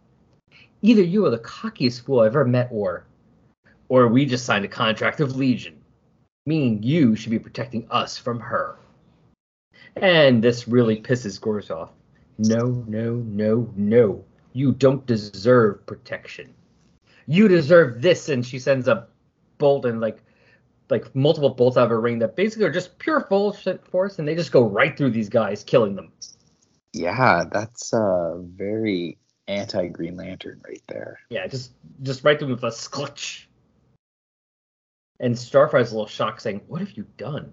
Either 0.80 1.02
you 1.02 1.26
are 1.26 1.30
the 1.30 1.38
cockiest 1.38 2.06
fool 2.06 2.20
I've 2.20 2.28
ever 2.28 2.46
met, 2.46 2.68
or, 2.72 3.04
or 3.90 4.06
we 4.06 4.24
just 4.24 4.46
signed 4.46 4.64
a 4.64 4.68
contract 4.68 5.20
of 5.20 5.36
legion, 5.36 5.76
meaning 6.46 6.82
you 6.82 7.16
should 7.16 7.32
be 7.32 7.38
protecting 7.38 7.86
us 7.90 8.16
from 8.16 8.38
her. 8.38 8.78
And 9.96 10.42
this 10.42 10.68
really 10.68 11.02
pisses 11.02 11.38
Gors 11.38 11.70
off. 11.70 11.90
No, 12.38 12.84
no, 12.86 13.16
no, 13.16 13.68
no. 13.76 14.24
You 14.52 14.72
don't 14.72 15.04
deserve 15.04 15.84
protection. 15.86 16.54
You 17.26 17.48
deserve 17.48 18.00
this. 18.00 18.28
And 18.28 18.46
she 18.46 18.60
sends 18.60 18.86
a 18.86 19.08
bolt 19.58 19.84
and 19.84 20.00
like 20.00 20.22
like 20.88 21.14
multiple 21.14 21.50
bolts 21.50 21.76
out 21.76 21.84
of 21.84 21.90
her 21.90 22.00
ring 22.00 22.20
that 22.20 22.36
basically 22.36 22.64
are 22.64 22.72
just 22.72 22.98
pure 22.98 23.26
bullshit 23.28 23.86
force, 23.86 24.18
and 24.18 24.26
they 24.26 24.34
just 24.34 24.52
go 24.52 24.66
right 24.66 24.96
through 24.96 25.10
these 25.10 25.28
guys, 25.28 25.62
killing 25.62 25.94
them. 25.94 26.12
Yeah, 26.92 27.44
that's 27.50 27.92
uh 27.92 28.38
very 28.38 29.18
anti 29.46 29.88
Green 29.88 30.16
Lantern 30.16 30.60
right 30.64 30.82
there. 30.88 31.18
Yeah, 31.28 31.46
just 31.46 31.72
just 32.02 32.24
right 32.24 32.38
through 32.38 32.48
them 32.48 32.56
with 32.56 32.64
a 32.64 32.76
sclutch. 32.76 33.48
And 35.20 35.34
Starfire's 35.34 35.92
a 35.92 35.94
little 35.94 36.06
shocked, 36.06 36.42
saying, 36.42 36.62
"What 36.66 36.80
have 36.80 36.92
you 36.92 37.06
done? 37.18 37.52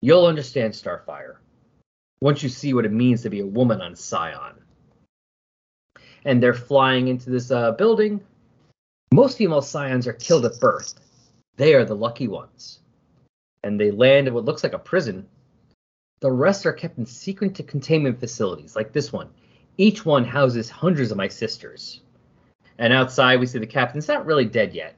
You'll 0.00 0.26
understand, 0.26 0.72
Starfire, 0.72 1.36
once 2.20 2.42
you 2.42 2.48
see 2.48 2.72
what 2.72 2.86
it 2.86 2.92
means 2.92 3.22
to 3.22 3.30
be 3.30 3.40
a 3.40 3.46
woman 3.46 3.82
on 3.82 3.94
Psion." 3.94 4.54
And 6.24 6.42
they're 6.42 6.54
flying 6.54 7.08
into 7.08 7.30
this 7.30 7.50
uh, 7.50 7.72
building. 7.72 8.24
Most 9.12 9.38
female 9.38 9.60
Psions 9.60 10.06
are 10.06 10.14
killed 10.14 10.46
at 10.46 10.58
birth. 10.58 10.94
They 11.56 11.74
are 11.74 11.84
the 11.84 11.94
lucky 11.94 12.28
ones. 12.28 12.80
And 13.62 13.78
they 13.78 13.90
land 13.90 14.26
at 14.26 14.34
what 14.34 14.44
looks 14.44 14.62
like 14.62 14.72
a 14.72 14.78
prison. 14.78 15.28
The 16.20 16.32
rest 16.32 16.66
are 16.66 16.72
kept 16.72 16.98
in 16.98 17.06
secret 17.06 17.54
containment 17.68 18.18
facilities, 18.18 18.74
like 18.74 18.92
this 18.92 19.12
one. 19.12 19.28
Each 19.76 20.04
one 20.04 20.24
houses 20.24 20.70
hundreds 20.70 21.10
of 21.10 21.18
my 21.18 21.28
sisters. 21.28 22.00
And 22.78 22.92
outside, 22.92 23.38
we 23.38 23.46
see 23.46 23.58
the 23.58 23.66
captain's 23.66 24.08
not 24.08 24.26
really 24.26 24.46
dead 24.46 24.74
yet. 24.74 24.96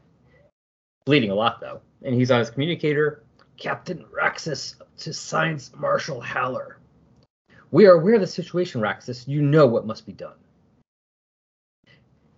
Bleeding 1.04 1.30
a 1.30 1.34
lot, 1.34 1.60
though. 1.60 1.80
And 2.02 2.14
he's 2.14 2.30
on 2.30 2.38
his 2.38 2.50
communicator. 2.50 3.22
Captain 3.56 4.04
Raxus 4.16 4.76
to 4.98 5.12
Science 5.12 5.72
Marshal 5.76 6.20
Haller. 6.20 6.78
We 7.70 7.86
are 7.86 7.94
aware 7.94 8.14
of 8.14 8.20
the 8.20 8.26
situation, 8.26 8.80
Raxus. 8.80 9.26
You 9.26 9.42
know 9.42 9.66
what 9.66 9.86
must 9.86 10.06
be 10.06 10.12
done. 10.12 10.36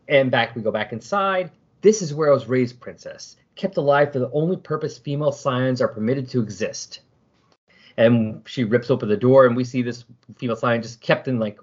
And 0.09 0.31
back 0.31 0.57
we 0.57 0.63
go 0.63 0.73
back 0.73 0.93
inside. 0.93 1.51
This 1.83 2.03
is 2.03 2.13
where 2.13 2.31
I 2.31 2.35
was 2.35 2.49
raised, 2.49 2.81
Princess. 2.81 3.37
Kept 3.55 3.77
alive 3.77 4.13
for 4.13 4.19
the 4.19 4.31
only 4.33 4.57
purpose 4.57 4.99
female 4.99 5.33
Psions 5.33 5.81
are 5.81 5.89
permitted 5.89 6.29
to 6.31 6.41
exist. 6.41 7.01
And 7.97 8.43
she 8.47 8.65
rips 8.65 8.91
open 8.91 9.09
the 9.09 9.17
door, 9.17 9.47
and 9.47 9.55
we 9.55 9.65
see 9.65 9.83
this 9.83 10.05
female 10.37 10.57
Psion 10.57 10.83
just 10.83 11.01
kept 11.01 11.29
in 11.29 11.39
like 11.39 11.61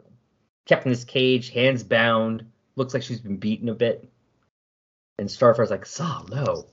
kept 0.66 0.86
in 0.86 0.92
this 0.92 1.04
cage, 1.04 1.50
hands 1.50 1.84
bound. 1.84 2.46
Looks 2.76 2.94
like 2.94 3.04
she's 3.04 3.22
been 3.22 3.38
beaten 3.38 3.70
a 3.70 3.74
bit. 3.74 4.08
And 5.18 5.30
Starfire's 5.30 5.72
like, 5.72 5.86
Saw, 5.86 6.24
no. 6.30 6.68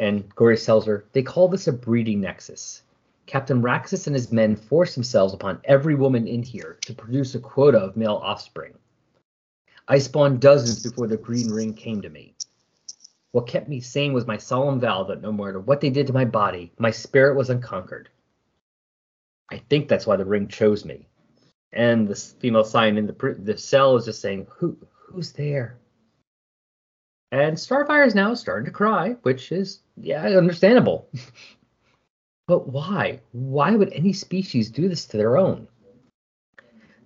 And 0.00 0.30
tells 0.36 0.86
her, 0.86 1.04
they 1.12 1.22
call 1.22 1.48
this 1.48 1.68
a 1.68 1.72
breeding 1.72 2.20
nexus. 2.20 2.82
Captain 3.26 3.62
Raxus 3.62 4.06
and 4.06 4.14
his 4.14 4.32
men 4.32 4.56
force 4.56 4.94
themselves 4.94 5.32
upon 5.32 5.60
every 5.64 5.94
woman 5.94 6.26
in 6.26 6.42
here 6.42 6.76
to 6.82 6.94
produce 6.94 7.34
a 7.34 7.40
quota 7.40 7.78
of 7.78 7.96
male 7.96 8.20
offspring. 8.22 8.74
I 9.88 9.98
spawned 9.98 10.40
dozens 10.40 10.82
before 10.82 11.06
the 11.06 11.16
green 11.16 11.50
ring 11.50 11.74
came 11.74 12.02
to 12.02 12.10
me. 12.10 12.34
What 13.32 13.46
kept 13.46 13.68
me 13.68 13.80
sane 13.80 14.12
was 14.12 14.26
my 14.26 14.36
solemn 14.36 14.80
vow 14.80 15.04
that 15.04 15.20
no 15.20 15.32
matter 15.32 15.60
what 15.60 15.80
they 15.80 15.90
did 15.90 16.06
to 16.06 16.12
my 16.12 16.24
body, 16.24 16.72
my 16.78 16.90
spirit 16.90 17.36
was 17.36 17.50
unconquered. 17.50 18.08
I 19.50 19.58
think 19.58 19.88
that's 19.88 20.06
why 20.06 20.16
the 20.16 20.24
ring 20.24 20.48
chose 20.48 20.84
me. 20.84 21.06
And 21.72 22.06
the 22.08 22.14
female 22.14 22.62
Psion 22.62 22.96
in 22.96 23.06
the 23.06 23.36
the 23.38 23.58
cell 23.58 23.96
is 23.96 24.04
just 24.04 24.20
saying, 24.20 24.46
"Who 24.58 24.76
who's 24.92 25.32
there?" 25.32 25.78
And 27.34 27.56
Starfire 27.56 28.06
is 28.06 28.14
now 28.14 28.32
starting 28.34 28.64
to 28.66 28.70
cry, 28.70 29.16
which 29.22 29.50
is 29.50 29.80
yeah, 29.96 30.22
understandable. 30.22 31.08
but 32.46 32.68
why? 32.68 33.22
Why 33.32 33.74
would 33.74 33.92
any 33.92 34.12
species 34.12 34.70
do 34.70 34.88
this 34.88 35.04
to 35.06 35.16
their 35.16 35.36
own? 35.36 35.66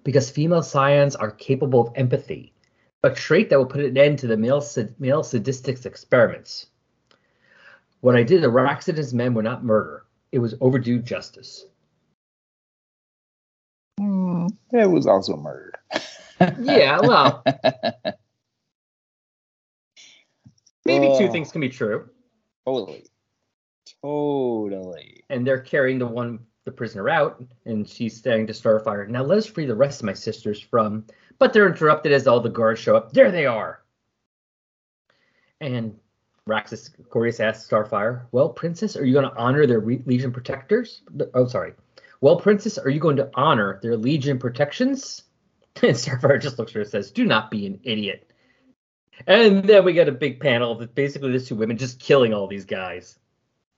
Because 0.05 0.29
female 0.29 0.61
Psions 0.61 1.17
are 1.19 1.31
capable 1.31 1.81
of 1.81 1.95
empathy, 1.97 2.53
a 3.03 3.09
trait 3.09 3.49
that 3.49 3.57
will 3.57 3.65
put 3.65 3.81
an 3.81 3.97
end 3.97 4.19
to 4.19 4.27
the 4.27 4.37
male, 4.37 4.63
male 4.99 5.23
sadistic 5.23 5.87
experiments. 5.87 6.67
What 8.03 8.15
I 8.15 8.23
did 8.23 8.43
to 8.43 8.49
Raxidus 8.49 9.15
men 9.15 9.33
were 9.33 9.43
not 9.43 9.65
murder. 9.65 10.05
It 10.31 10.41
was 10.41 10.55
overdue 10.61 10.99
justice. 10.99 11.65
Mm, 13.99 14.51
it 14.73 14.91
was 14.91 15.07
also 15.07 15.39
murder. 15.39 15.73
yeah, 16.61 17.01
well. 17.01 17.43
maybe 20.89 21.19
two 21.19 21.29
oh. 21.29 21.33
things 21.33 21.53
can 21.53 21.61
be 21.61 21.69
true. 21.69 22.09
Totally. 22.67 23.05
Totally. 24.03 25.25
And 25.31 25.47
they're 25.47 25.61
carrying 25.61 25.99
the 25.99 26.07
one 26.07 26.41
the 26.65 26.73
prisoner 26.73 27.09
out, 27.09 27.43
and 27.65 27.89
she's 27.89 28.21
saying 28.21 28.47
to 28.49 28.53
Starfire, 28.53 29.09
Now 29.09 29.23
let 29.23 29.39
us 29.39 29.47
free 29.47 29.65
the 29.65 29.75
rest 29.75 30.01
of 30.01 30.07
my 30.07 30.13
sisters 30.13 30.61
from 30.61 31.05
but 31.39 31.53
they're 31.53 31.69
interrupted 31.69 32.13
as 32.13 32.27
all 32.27 32.41
the 32.41 32.49
guards 32.49 32.81
show 32.81 32.97
up. 32.97 33.13
There 33.13 33.31
they 33.31 33.47
are. 33.47 33.81
And 35.61 35.97
Raxus 36.49 36.91
Gorius 37.09 37.41
asks 37.41 37.69
Starfire, 37.69 38.27
Well, 38.33 38.49
Princess, 38.49 38.97
are 38.97 39.05
you 39.05 39.13
going 39.13 39.29
to 39.29 39.37
honor 39.37 39.67
their 39.67 39.81
re- 39.81 40.03
Legion 40.07 40.33
protectors? 40.33 41.03
Oh, 41.35 41.47
sorry. 41.47 41.75
Well, 42.21 42.37
Princess, 42.37 42.79
are 42.79 42.91
you 42.91 43.01
going 43.01 43.17
to 43.17 43.31
honor 43.35 43.79
their 43.83 43.97
Legion 43.97 44.39
protections? 44.39 45.23
And 45.81 45.95
Starfire 45.97 46.43
just 46.43 46.59
looks 46.59 46.73
at 46.73 46.75
her 46.75 46.81
and 46.81 46.91
says, 46.91 47.13
Do 47.13 47.25
not 47.25 47.53
be 47.53 47.65
an 47.65 47.79
idiot. 47.85 48.33
And 49.27 49.65
then 49.65 49.85
we 49.85 49.93
get 49.93 50.09
a 50.09 50.13
big 50.13 50.41
panel 50.41 50.81
of 50.81 50.95
basically 50.95 51.33
these 51.33 51.49
two 51.49 51.57
women 51.57 51.77
just 51.77 51.99
killing 51.99 52.33
all 52.33 52.47
these 52.47 52.65
guys. 52.65 53.19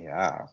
Yeah. 0.03 0.47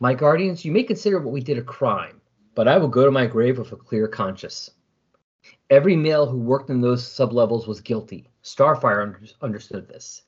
My 0.00 0.14
guardians, 0.14 0.64
you 0.64 0.72
may 0.72 0.84
consider 0.84 1.18
what 1.18 1.32
we 1.32 1.40
did 1.40 1.58
a 1.58 1.62
crime, 1.62 2.20
but 2.54 2.68
I 2.68 2.78
will 2.78 2.88
go 2.88 3.04
to 3.04 3.10
my 3.10 3.26
grave 3.26 3.58
with 3.58 3.72
a 3.72 3.76
clear 3.76 4.06
conscience. 4.06 4.70
Every 5.70 5.96
male 5.96 6.26
who 6.26 6.38
worked 6.38 6.70
in 6.70 6.80
those 6.80 7.04
sublevels 7.04 7.66
was 7.66 7.80
guilty. 7.80 8.30
Starfire 8.42 9.02
under- 9.02 9.20
understood 9.42 9.88
this. 9.88 10.22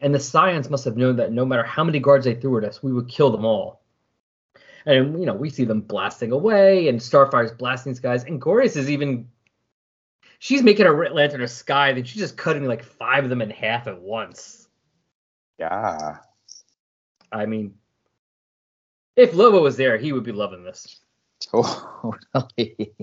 And 0.00 0.14
the 0.14 0.18
Psions 0.18 0.70
must 0.70 0.84
have 0.84 0.96
known 0.96 1.16
that 1.16 1.32
no 1.32 1.44
matter 1.44 1.62
how 1.62 1.82
many 1.82 1.98
guards 1.98 2.24
they 2.24 2.34
threw 2.34 2.58
at 2.58 2.64
us, 2.64 2.82
we 2.82 2.92
would 2.92 3.08
kill 3.08 3.30
them 3.30 3.44
all. 3.44 3.82
And, 4.86 5.18
you 5.18 5.26
know, 5.26 5.34
we 5.34 5.50
see 5.50 5.64
them 5.64 5.80
blasting 5.80 6.32
away, 6.32 6.88
and 6.88 7.00
Starfire's 7.00 7.52
blasting 7.52 7.92
these 7.92 8.00
guys, 8.00 8.24
and 8.24 8.40
Gorius 8.40 8.76
is 8.76 8.90
even. 8.90 9.28
She's 10.42 10.62
making 10.62 10.86
a 10.86 10.92
lantern 10.92 11.42
of 11.42 11.50
sky, 11.50 11.92
then 11.92 12.02
she's 12.02 12.22
just 12.22 12.36
cutting 12.36 12.64
like 12.64 12.82
five 12.82 13.24
of 13.24 13.30
them 13.30 13.42
in 13.42 13.50
half 13.50 13.86
at 13.86 14.00
once. 14.00 14.66
Yeah. 15.58 16.16
I 17.30 17.44
mean, 17.44 17.74
if 19.16 19.34
Lobo 19.34 19.62
was 19.62 19.76
there, 19.76 19.98
he 19.98 20.14
would 20.14 20.24
be 20.24 20.32
loving 20.32 20.64
this. 20.64 20.98
Totally. 21.40 22.94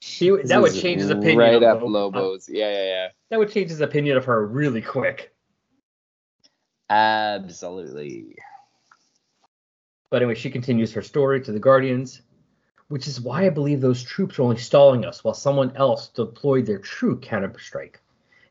He, 0.00 0.30
that 0.44 0.60
would 0.60 0.74
change 0.74 1.00
his 1.00 1.08
opinion. 1.08 1.38
Right 1.38 1.62
up 1.62 1.80
Lobos. 1.82 2.50
Yeah, 2.50 2.70
yeah, 2.70 2.84
yeah. 2.84 3.08
That 3.30 3.38
would 3.38 3.50
change 3.50 3.70
his 3.70 3.80
opinion 3.80 4.18
of 4.18 4.26
her 4.26 4.46
really 4.46 4.82
quick. 4.82 5.34
Absolutely. 6.90 8.36
But 10.10 10.22
anyway, 10.22 10.34
she 10.34 10.50
continues 10.50 10.92
her 10.92 11.02
story 11.02 11.40
to 11.40 11.52
the 11.52 11.58
Guardians, 11.58 12.20
which 12.88 13.06
is 13.06 13.20
why 13.20 13.46
I 13.46 13.50
believe 13.50 13.80
those 13.80 14.02
troops 14.02 14.38
are 14.38 14.42
only 14.42 14.58
stalling 14.58 15.04
us 15.04 15.22
while 15.22 15.34
someone 15.34 15.76
else 15.76 16.08
deployed 16.08 16.66
their 16.66 16.78
true 16.78 17.18
counterstrike. 17.20 17.96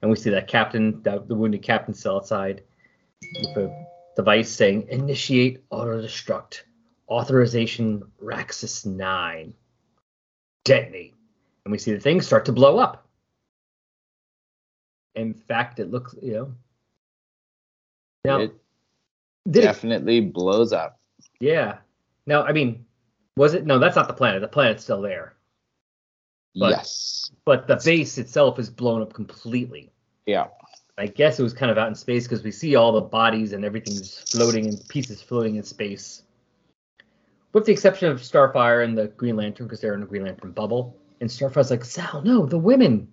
And 0.01 0.11
we 0.11 0.17
see 0.17 0.29
that 0.29 0.47
captain, 0.47 1.01
that, 1.03 1.27
the 1.27 1.35
wounded 1.35 1.63
captain, 1.63 1.93
still 1.93 2.17
outside 2.17 2.63
with 3.39 3.57
a 3.57 3.85
device 4.15 4.49
saying, 4.49 4.87
"Initiate 4.89 5.63
auto 5.69 6.01
destruct. 6.01 6.61
Authorization 7.09 8.03
Raxus 8.21 8.85
9. 8.85 9.53
Detonate." 10.65 11.13
and 11.67 11.71
we 11.73 11.77
see 11.77 11.91
the 11.91 11.99
things 11.99 12.25
start 12.25 12.45
to 12.45 12.53
blow 12.53 12.77
up. 12.77 13.05
In 15.15 15.33
fact, 15.33 15.79
it 15.81 15.91
looks, 15.91 16.15
you 16.21 16.31
know. 16.31 16.53
Now, 18.23 18.39
it 18.39 18.53
definitely 19.51 20.19
it, 20.19 20.31
blows 20.31 20.71
up. 20.71 21.01
Yeah. 21.41 21.79
Now, 22.25 22.43
I 22.43 22.53
mean, 22.53 22.85
was 23.37 23.53
it? 23.53 23.65
No, 23.65 23.79
that's 23.79 23.95
not 23.95 24.07
the 24.07 24.13
planet. 24.13 24.41
The 24.41 24.47
planet's 24.47 24.83
still 24.83 25.01
there. 25.01 25.35
But, 26.55 26.71
yes. 26.71 27.31
But 27.45 27.67
the 27.67 27.79
base 27.83 28.17
itself 28.17 28.59
is 28.59 28.69
blown 28.69 29.01
up 29.01 29.13
completely. 29.13 29.91
Yeah. 30.25 30.47
I 30.97 31.05
guess 31.05 31.39
it 31.39 31.43
was 31.43 31.53
kind 31.53 31.71
of 31.71 31.77
out 31.77 31.87
in 31.87 31.95
space 31.95 32.23
because 32.23 32.43
we 32.43 32.51
see 32.51 32.75
all 32.75 32.91
the 32.91 33.01
bodies 33.01 33.53
and 33.53 33.63
everything's 33.63 34.17
floating 34.31 34.67
and 34.67 34.87
pieces 34.89 35.21
floating 35.21 35.55
in 35.55 35.63
space. 35.63 36.23
With 37.53 37.65
the 37.65 37.71
exception 37.71 38.09
of 38.09 38.19
Starfire 38.19 38.83
and 38.83 38.97
the 38.97 39.07
Green 39.09 39.35
Lantern, 39.35 39.67
because 39.67 39.79
they're 39.79 39.93
in 39.93 40.03
a 40.03 40.07
Green 40.07 40.23
Lantern 40.23 40.51
bubble. 40.51 40.97
And 41.21 41.29
Starfire's 41.29 41.71
like, 41.71 41.85
Sal, 41.85 42.21
no, 42.23 42.45
the 42.45 42.57
women. 42.57 43.07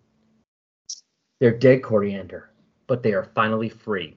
They're 1.40 1.56
dead, 1.56 1.82
Koriand'r, 1.82 2.44
but 2.86 3.02
they 3.02 3.12
are 3.12 3.30
finally 3.34 3.68
free. 3.68 4.16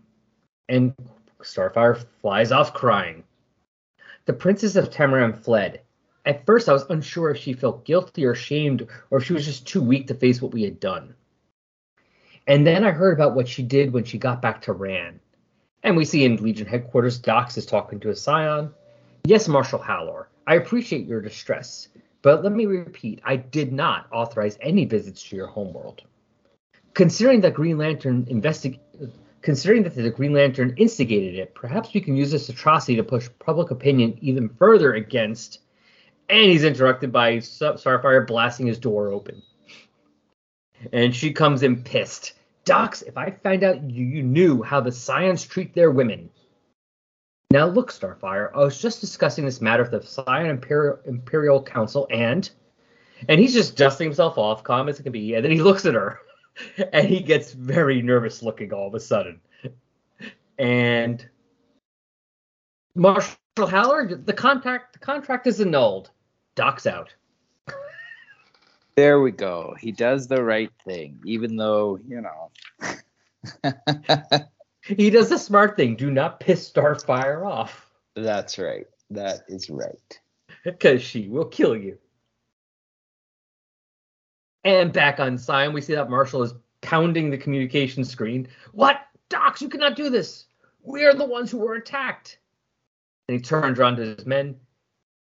And 0.70 0.94
Starfire 1.42 2.06
flies 2.22 2.52
off 2.52 2.74
crying. 2.74 3.24
The 4.26 4.34
Princess 4.34 4.76
of 4.76 4.90
Tamaran 4.90 5.38
fled. 5.38 5.82
At 6.28 6.46
first, 6.46 6.68
I 6.68 6.74
was 6.74 6.86
unsure 6.90 7.30
if 7.30 7.38
she 7.38 7.54
felt 7.54 7.86
guilty 7.86 8.26
or 8.26 8.32
ashamed, 8.32 8.86
or 9.10 9.20
if 9.20 9.24
she 9.24 9.32
was 9.32 9.46
just 9.46 9.66
too 9.66 9.82
weak 9.82 10.08
to 10.08 10.14
face 10.14 10.42
what 10.42 10.52
we 10.52 10.62
had 10.62 10.78
done. 10.78 11.16
And 12.46 12.68
then 12.68 12.84
I 12.84 12.92
heard 12.92 13.14
about 13.14 13.34
what 13.34 13.48
she 13.48 13.64
did 13.64 13.94
when 13.94 14.04
she 14.04 14.18
got 14.18 14.42
back 14.42 14.62
to 14.64 14.74
Ran. 14.74 15.22
And 15.84 15.96
we 15.96 16.04
see 16.04 16.26
in 16.26 16.36
Legion 16.36 16.68
headquarters, 16.68 17.18
Dox 17.18 17.56
is 17.56 17.66
talking 17.66 18.02
to 18.02 18.10
a 18.10 18.14
Psion. 18.14 18.74
Yes, 19.24 19.48
Marshal 19.48 19.80
Halor, 19.80 20.26
I 20.46 20.56
appreciate 20.56 21.08
your 21.08 21.22
distress. 21.22 21.88
But 22.22 22.44
let 22.44 22.52
me 22.52 22.66
repeat, 22.66 23.22
I 23.24 23.38
did 23.38 23.72
not 23.72 24.08
authorize 24.12 24.58
any 24.60 24.84
visits 24.84 25.24
to 25.30 25.36
your 25.38 25.48
homeworld. 25.48 26.04
Considering 26.94 27.40
that 27.40 27.54
Green 27.54 27.78
Lantern 27.78 28.26
considering 29.42 29.84
that 29.84 29.96
the 29.96 30.10
Green 30.10 30.34
Lantern 30.34 30.74
instigated 30.76 31.36
it, 31.36 31.56
perhaps 31.56 31.94
we 31.94 32.02
can 32.02 32.18
use 32.18 32.32
this 32.32 32.50
atrocity 32.50 32.98
to 32.98 33.04
push 33.04 33.30
public 33.40 33.72
opinion 33.72 34.18
even 34.20 34.50
further 34.50 34.96
against. 34.96 35.60
And 36.30 36.52
he's 36.52 36.64
interrupted 36.64 37.12
by 37.12 37.38
Starfire 37.38 38.28
blasting 38.28 38.68
his 38.68 38.78
door 38.78 39.08
open. 39.08 39.42
And 40.92 41.16
she 41.16 41.32
comes 41.32 41.64
in 41.64 41.84
pissed. 41.84 42.34
Dox, 42.66 43.02
if 43.02 43.18
I 43.18 43.32
find 43.32 43.64
out 43.64 43.90
you, 43.90 44.06
you 44.06 44.24
knew 44.24 44.62
how 44.62 44.82
the 44.82 44.92
Psions 44.92 45.48
treat 45.48 45.74
their 45.74 45.90
women, 45.90 46.30
now 47.50 47.66
look, 47.66 47.92
Starfire, 47.92 48.52
I 48.54 48.60
was 48.60 48.82
just 48.82 49.00
discussing 49.00 49.46
this 49.46 49.62
matter 49.62 49.84
with 49.84 49.92
the 49.92 50.00
Psion 50.00 50.50
Imperial, 50.50 51.00
Imperial 51.06 51.64
Council 51.64 52.08
and 52.12 52.50
and 53.28 53.40
he's 53.40 53.54
just 53.54 53.76
dusting 53.76 54.06
himself 54.06 54.38
off, 54.38 54.64
calm 54.64 54.90
as 54.90 55.00
it 55.00 55.04
can 55.04 55.12
be, 55.12 55.34
and 55.34 55.44
then 55.44 55.52
he 55.52 55.62
looks 55.62 55.86
at 55.86 55.96
her 55.96 56.20
and 56.94 57.08
he 57.08 57.22
gets 57.22 57.54
very 57.54 58.02
nervous 58.02 58.44
looking 58.44 58.74
all 58.74 58.88
of 58.88 58.94
a 58.96 59.00
sudden. 59.00 59.40
And 60.60 61.26
Marshal 62.96 63.38
Haller, 63.58 64.14
the 64.16 64.34
contract 64.34 64.94
the 64.94 65.00
contract 65.00 65.48
is 65.48 65.62
annulled. 65.62 66.12
Doc's 66.58 66.86
out. 66.86 67.14
There 68.96 69.22
we 69.22 69.32
go. 69.32 69.76
He 69.80 69.94
does 69.94 70.28
the 70.28 70.44
right 70.44 70.72
thing, 70.84 71.22
even 71.24 71.56
though, 71.56 72.00
you 72.06 72.22
know. 72.22 72.52
He 74.88 75.10
does 75.10 75.28
the 75.28 75.38
smart 75.38 75.76
thing. 75.76 75.96
Do 75.98 76.10
not 76.12 76.40
piss 76.40 76.72
Starfire 76.72 77.46
off. 77.46 77.92
That's 78.16 78.58
right. 78.58 78.88
That 79.10 79.42
is 79.50 79.70
right. 79.70 80.20
Because 80.64 81.02
she 81.02 81.28
will 81.28 81.46
kill 81.46 81.76
you. 81.76 81.98
And 84.64 84.94
back 84.94 85.20
on 85.20 85.38
Psion, 85.38 85.74
we 85.74 85.82
see 85.82 85.96
that 85.96 86.10
Marshall 86.10 86.44
is 86.44 86.54
pounding 86.82 87.30
the 87.30 87.38
communication 87.38 88.06
screen. 88.06 88.48
What? 88.72 89.02
Dox, 89.30 89.62
you 89.62 89.68
cannot 89.68 89.98
do 89.98 90.10
this. 90.10 90.46
We 90.84 91.04
are 91.04 91.14
the 91.14 91.26
ones 91.26 91.52
who 91.52 91.58
were 91.58 91.76
attacked. 91.76 92.40
And 93.28 93.38
he 93.38 93.42
turns 93.42 93.78
around 93.78 93.98
to 93.98 94.16
his 94.16 94.26
men. 94.26 94.56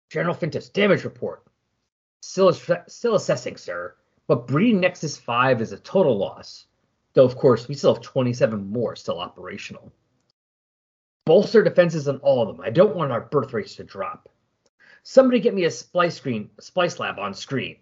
General 0.10 0.36
Fintus, 0.36 0.72
damage 0.72 1.04
report. 1.04 1.44
Still, 2.22 2.54
still 2.88 3.16
assessing, 3.16 3.58
sir. 3.58 3.96
But 4.28 4.48
Breeding 4.48 4.80
Nexus 4.80 5.18
5 5.18 5.62
is 5.62 5.72
a 5.72 5.78
total 5.80 6.18
loss. 6.18 6.66
Though, 7.14 7.26
of 7.26 7.38
course, 7.38 7.68
we 7.68 7.76
still 7.76 7.94
have 7.94 8.04
27 8.04 8.72
more 8.72 8.96
still 8.96 9.20
operational. 9.20 9.92
Bolster 11.26 11.64
defenses 11.64 12.08
on 12.08 12.18
all 12.18 12.42
of 12.42 12.56
them. 12.56 12.66
I 12.66 12.70
don't 12.70 12.96
want 12.96 13.12
our 13.12 13.22
birth 13.22 13.54
rates 13.54 13.76
to 13.76 13.84
drop. 13.84 14.30
Somebody 15.04 15.40
get 15.40 15.54
me 15.54 15.66
a 15.66 15.72
splice 15.72 16.16
screen, 16.16 16.50
splice 16.60 17.00
lab 17.00 17.20
on 17.20 17.34
screen. 17.34 17.78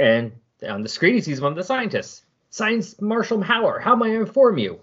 And 0.00 0.32
on 0.66 0.82
the 0.82 0.88
screen, 0.88 1.14
he 1.14 1.20
sees 1.20 1.40
one 1.40 1.52
of 1.52 1.56
the 1.56 1.64
scientists. 1.64 2.24
Science 2.50 3.00
Marshall 3.00 3.42
Hauer, 3.42 3.80
how 3.80 3.94
may 3.94 4.12
I 4.12 4.20
inform 4.20 4.58
you? 4.58 4.80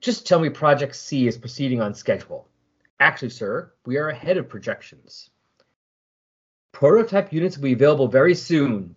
Just 0.00 0.26
tell 0.26 0.40
me 0.40 0.50
Project 0.50 0.94
C 0.96 1.26
is 1.26 1.36
proceeding 1.36 1.80
on 1.80 1.94
schedule. 1.94 2.48
Actually, 3.00 3.30
sir, 3.30 3.72
we 3.86 3.96
are 3.96 4.08
ahead 4.08 4.36
of 4.36 4.48
projections. 4.48 5.30
Prototype 6.72 7.32
units 7.32 7.56
will 7.56 7.64
be 7.64 7.72
available 7.72 8.08
very 8.08 8.34
soon. 8.34 8.94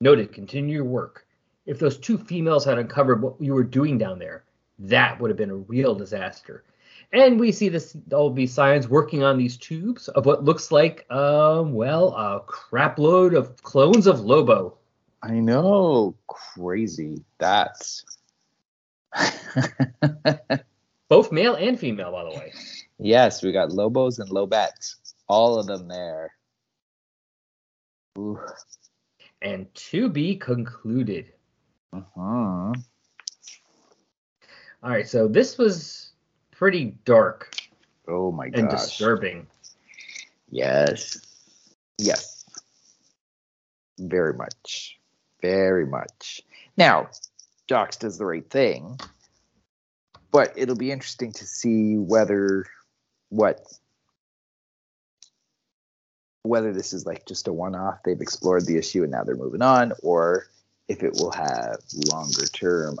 Noted, 0.00 0.32
continue 0.32 0.76
your 0.76 0.84
work. 0.84 1.26
If 1.66 1.78
those 1.78 1.98
two 1.98 2.18
females 2.18 2.64
had 2.64 2.78
uncovered 2.78 3.22
what 3.22 3.40
you 3.40 3.54
were 3.54 3.64
doing 3.64 3.98
down 3.98 4.18
there, 4.18 4.44
that 4.78 5.20
would 5.20 5.30
have 5.30 5.36
been 5.36 5.50
a 5.50 5.56
real 5.56 5.94
disaster. 5.94 6.64
And 7.12 7.40
we 7.40 7.50
see 7.50 7.68
this 7.68 7.96
all 8.12 8.30
be 8.30 8.46
science 8.46 8.88
working 8.88 9.22
on 9.22 9.36
these 9.36 9.56
tubes 9.56 10.08
of 10.08 10.26
what 10.26 10.44
looks 10.44 10.70
like, 10.70 11.10
um, 11.10 11.72
well, 11.72 12.14
a 12.14 12.40
crapload 12.46 13.36
of 13.36 13.60
clones 13.62 14.06
of 14.06 14.20
Lobo. 14.20 14.78
I 15.22 15.32
know, 15.32 16.14
crazy. 16.28 17.24
That's 17.38 18.04
both 21.08 21.32
male 21.32 21.56
and 21.56 21.78
female, 21.78 22.12
by 22.12 22.24
the 22.24 22.30
way. 22.30 22.52
Yes, 22.98 23.42
we 23.42 23.52
got 23.52 23.72
Lobos 23.72 24.18
and 24.18 24.30
Lobettes, 24.30 24.96
all 25.28 25.58
of 25.58 25.66
them 25.66 25.88
there. 25.88 26.32
Ooh. 28.18 28.40
And 29.42 29.72
to 29.74 30.08
be 30.08 30.36
concluded. 30.36 31.32
Uh 31.92 32.02
huh. 32.14 32.72
All 34.82 34.90
right, 34.90 35.08
so 35.08 35.28
this 35.28 35.58
was 35.58 36.12
pretty 36.50 36.96
dark. 37.04 37.54
Oh 38.08 38.32
my 38.32 38.48
god. 38.48 38.58
And 38.60 38.70
disturbing. 38.70 39.46
Yes. 40.50 41.20
Yes. 41.98 42.44
Very 43.98 44.34
much. 44.34 44.98
Very 45.42 45.86
much. 45.86 46.42
Now, 46.76 47.08
Dox 47.66 47.96
does 47.96 48.18
the 48.18 48.26
right 48.26 48.48
thing, 48.48 48.98
but 50.30 50.52
it'll 50.56 50.76
be 50.76 50.90
interesting 50.90 51.32
to 51.32 51.46
see 51.46 51.96
whether 51.96 52.66
what 53.28 53.60
whether 56.42 56.72
this 56.72 56.92
is 56.92 57.06
like 57.06 57.26
just 57.26 57.48
a 57.48 57.52
one-off 57.52 58.02
they've 58.04 58.20
explored 58.20 58.64
the 58.66 58.76
issue 58.76 59.02
and 59.02 59.12
now 59.12 59.22
they're 59.22 59.36
moving 59.36 59.62
on 59.62 59.92
or 60.02 60.46
if 60.88 61.02
it 61.02 61.12
will 61.14 61.30
have 61.30 61.78
longer 62.10 62.46
term. 62.46 62.98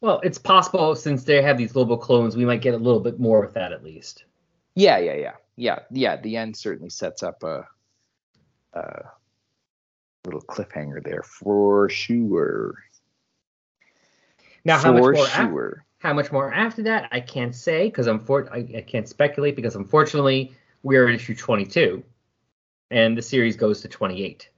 Well 0.00 0.20
it's 0.22 0.38
possible 0.38 0.94
since 0.94 1.24
they 1.24 1.42
have 1.42 1.58
these 1.58 1.72
global 1.72 1.96
clones 1.96 2.36
we 2.36 2.44
might 2.44 2.62
get 2.62 2.74
a 2.74 2.78
little 2.78 3.00
bit 3.00 3.18
more 3.18 3.40
with 3.40 3.54
that 3.54 3.72
at 3.72 3.84
least. 3.84 4.24
Yeah 4.74 4.98
yeah 4.98 5.14
yeah. 5.14 5.32
Yeah 5.56 5.78
yeah 5.90 6.16
the 6.16 6.36
end 6.36 6.56
certainly 6.56 6.90
sets 6.90 7.22
up 7.22 7.42
a, 7.42 7.66
a 8.74 9.02
little 10.24 10.42
cliffhanger 10.42 11.02
there 11.02 11.22
for 11.22 11.88
sure. 11.88 12.74
Now 14.64 14.76
how 14.76 14.96
for 14.96 15.12
much 15.12 15.16
more 15.16 15.26
sure. 15.26 15.84
How 15.98 16.12
much 16.12 16.32
more 16.32 16.52
after 16.52 16.82
that, 16.84 17.08
I 17.12 17.20
can't 17.20 17.54
say 17.54 17.86
because 17.86 18.06
I'm 18.06 18.20
for 18.20 18.52
I, 18.52 18.66
I 18.76 18.80
can't 18.80 19.08
speculate 19.08 19.56
because 19.56 19.76
unfortunately 19.76 20.52
we're 20.82 21.08
at 21.08 21.14
issue 21.14 21.34
22, 21.34 22.02
and 22.92 23.16
the 23.16 23.22
series 23.22 23.56
goes 23.56 23.80
to 23.80 23.88
28. 23.88 24.48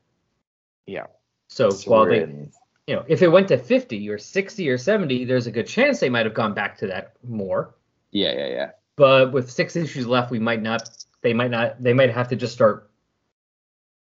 Yeah. 0.87 1.07
So, 1.49 1.70
so 1.70 1.90
while 1.90 2.07
they, 2.07 2.23
in... 2.23 2.53
you 2.87 2.97
know, 2.97 3.05
if 3.09 3.23
it 3.23 3.29
went 3.29 3.49
to 3.49 3.57
50 3.59 4.09
or 4.11 4.18
60 4.18 4.68
or 4.68 4.79
70, 4.79 5.25
there's 5.25 5.47
a 5.47 5.51
good 5.51 5.66
chance 5.66 6.01
they 6.01 6.11
might 6.11 6.27
have 6.27 6.35
gone 6.35 6.55
back 6.55 6.77
to 6.79 6.87
that 6.88 7.14
more. 7.23 7.75
Yeah, 8.11 8.33
yeah, 8.33 8.47
yeah. 8.49 8.70
But 8.97 9.33
with 9.33 9.51
six 9.51 9.77
issues 9.77 10.07
left, 10.07 10.31
we 10.31 10.38
might 10.38 10.62
not. 10.62 10.88
They 11.23 11.33
might 11.33 11.51
not. 11.51 11.83
They 11.83 11.94
might 11.94 12.11
have 12.11 12.29
to 12.29 12.37
just 12.37 12.53
start 12.53 12.90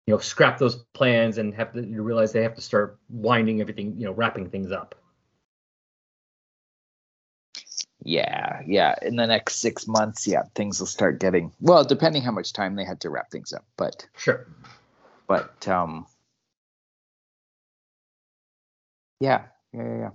you 0.06 0.14
know 0.14 0.20
scrap 0.20 0.58
those 0.58 0.76
plans 0.94 1.38
and 1.38 1.54
have 1.54 1.74
to 1.74 1.82
realize 2.02 2.32
they 2.32 2.44
have 2.44 2.56
to 2.56 2.62
start 2.62 3.00
winding 3.10 3.62
everything 3.62 3.96
you 3.98 4.06
know 4.06 4.12
wrapping 4.12 4.50
things 4.50 4.72
up 4.72 4.96
yeah, 8.04 8.62
yeah. 8.68 8.96
In 9.02 9.16
the 9.16 9.26
next 9.26 9.58
six 9.58 9.88
months, 9.88 10.28
yeah, 10.28 10.44
things 10.56 10.80
will 10.80 10.88
start 10.88 11.20
getting 11.20 11.52
well, 11.62 11.84
depending 11.84 12.22
how 12.22 12.32
much 12.32 12.54
time 12.54 12.76
they 12.76 12.86
had 12.86 13.02
to 13.02 13.10
wrap 13.10 13.32
things 13.32 13.54
up. 13.54 13.66
But 13.78 14.06
sure. 14.18 14.48
But 15.28 15.68
um, 15.68 16.06
yeah, 19.20 19.44
yeah, 19.74 19.98
yeah. 19.98 20.10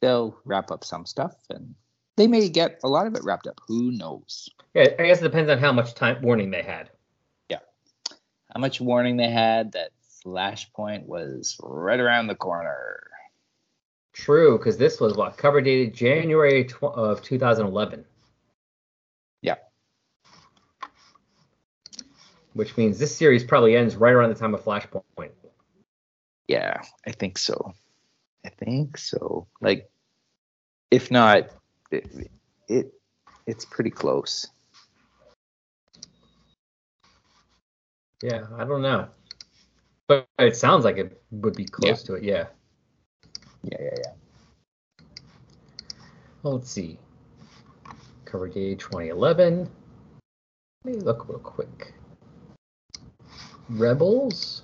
They'll 0.00 0.38
wrap 0.44 0.70
up 0.70 0.84
some 0.84 1.06
stuff, 1.06 1.34
and 1.50 1.74
they 2.16 2.26
may 2.26 2.48
get 2.48 2.80
a 2.84 2.88
lot 2.88 3.06
of 3.06 3.14
it 3.14 3.24
wrapped 3.24 3.46
up. 3.46 3.60
Who 3.66 3.90
knows? 3.90 4.48
Yeah, 4.74 4.88
I 4.98 5.06
guess 5.06 5.20
it 5.20 5.24
depends 5.24 5.50
on 5.50 5.58
how 5.58 5.72
much 5.72 5.94
time 5.94 6.22
warning 6.22 6.50
they 6.50 6.62
had. 6.62 6.90
Yeah, 7.48 7.58
how 8.52 8.60
much 8.60 8.80
warning 8.80 9.16
they 9.16 9.30
had 9.30 9.72
that 9.72 9.90
Flashpoint 10.24 11.06
was 11.06 11.56
right 11.62 12.00
around 12.00 12.28
the 12.28 12.34
corner. 12.34 13.00
True, 14.14 14.56
because 14.56 14.78
this 14.78 15.00
was 15.00 15.16
what 15.16 15.36
cover 15.36 15.60
dated 15.60 15.92
January 15.92 16.64
tw- 16.64 16.84
of 16.84 17.20
2011. 17.20 18.04
Yeah. 19.42 19.56
Which 22.52 22.76
means 22.76 22.98
this 22.98 23.14
series 23.14 23.42
probably 23.42 23.76
ends 23.76 23.96
right 23.96 24.12
around 24.12 24.28
the 24.28 24.36
time 24.36 24.54
of 24.54 24.62
Flashpoint. 24.62 25.30
Yeah, 26.46 26.80
I 27.04 27.10
think 27.10 27.38
so. 27.38 27.74
I 28.46 28.50
think 28.50 28.98
so. 28.98 29.48
Like, 29.60 29.90
if 30.92 31.10
not, 31.10 31.50
it, 31.90 32.30
it 32.68 32.94
it's 33.46 33.64
pretty 33.64 33.90
close. 33.90 34.46
Yeah, 38.22 38.46
I 38.56 38.64
don't 38.64 38.82
know, 38.82 39.08
but 40.06 40.28
it 40.38 40.56
sounds 40.56 40.84
like 40.84 40.98
it 40.98 41.20
would 41.30 41.56
be 41.56 41.64
close 41.64 42.02
yeah. 42.02 42.06
to 42.06 42.14
it. 42.14 42.22
Yeah. 42.22 42.44
Yeah, 43.64 43.78
yeah, 43.80 43.90
yeah. 43.96 45.04
Well, 46.42 46.54
let's 46.54 46.70
see. 46.70 46.98
Cover 48.24 48.48
date 48.48 48.78
2011. 48.78 49.68
Let 50.84 50.94
me 50.94 51.00
look 51.00 51.28
real 51.28 51.38
quick. 51.38 51.94
Rebels. 53.70 54.62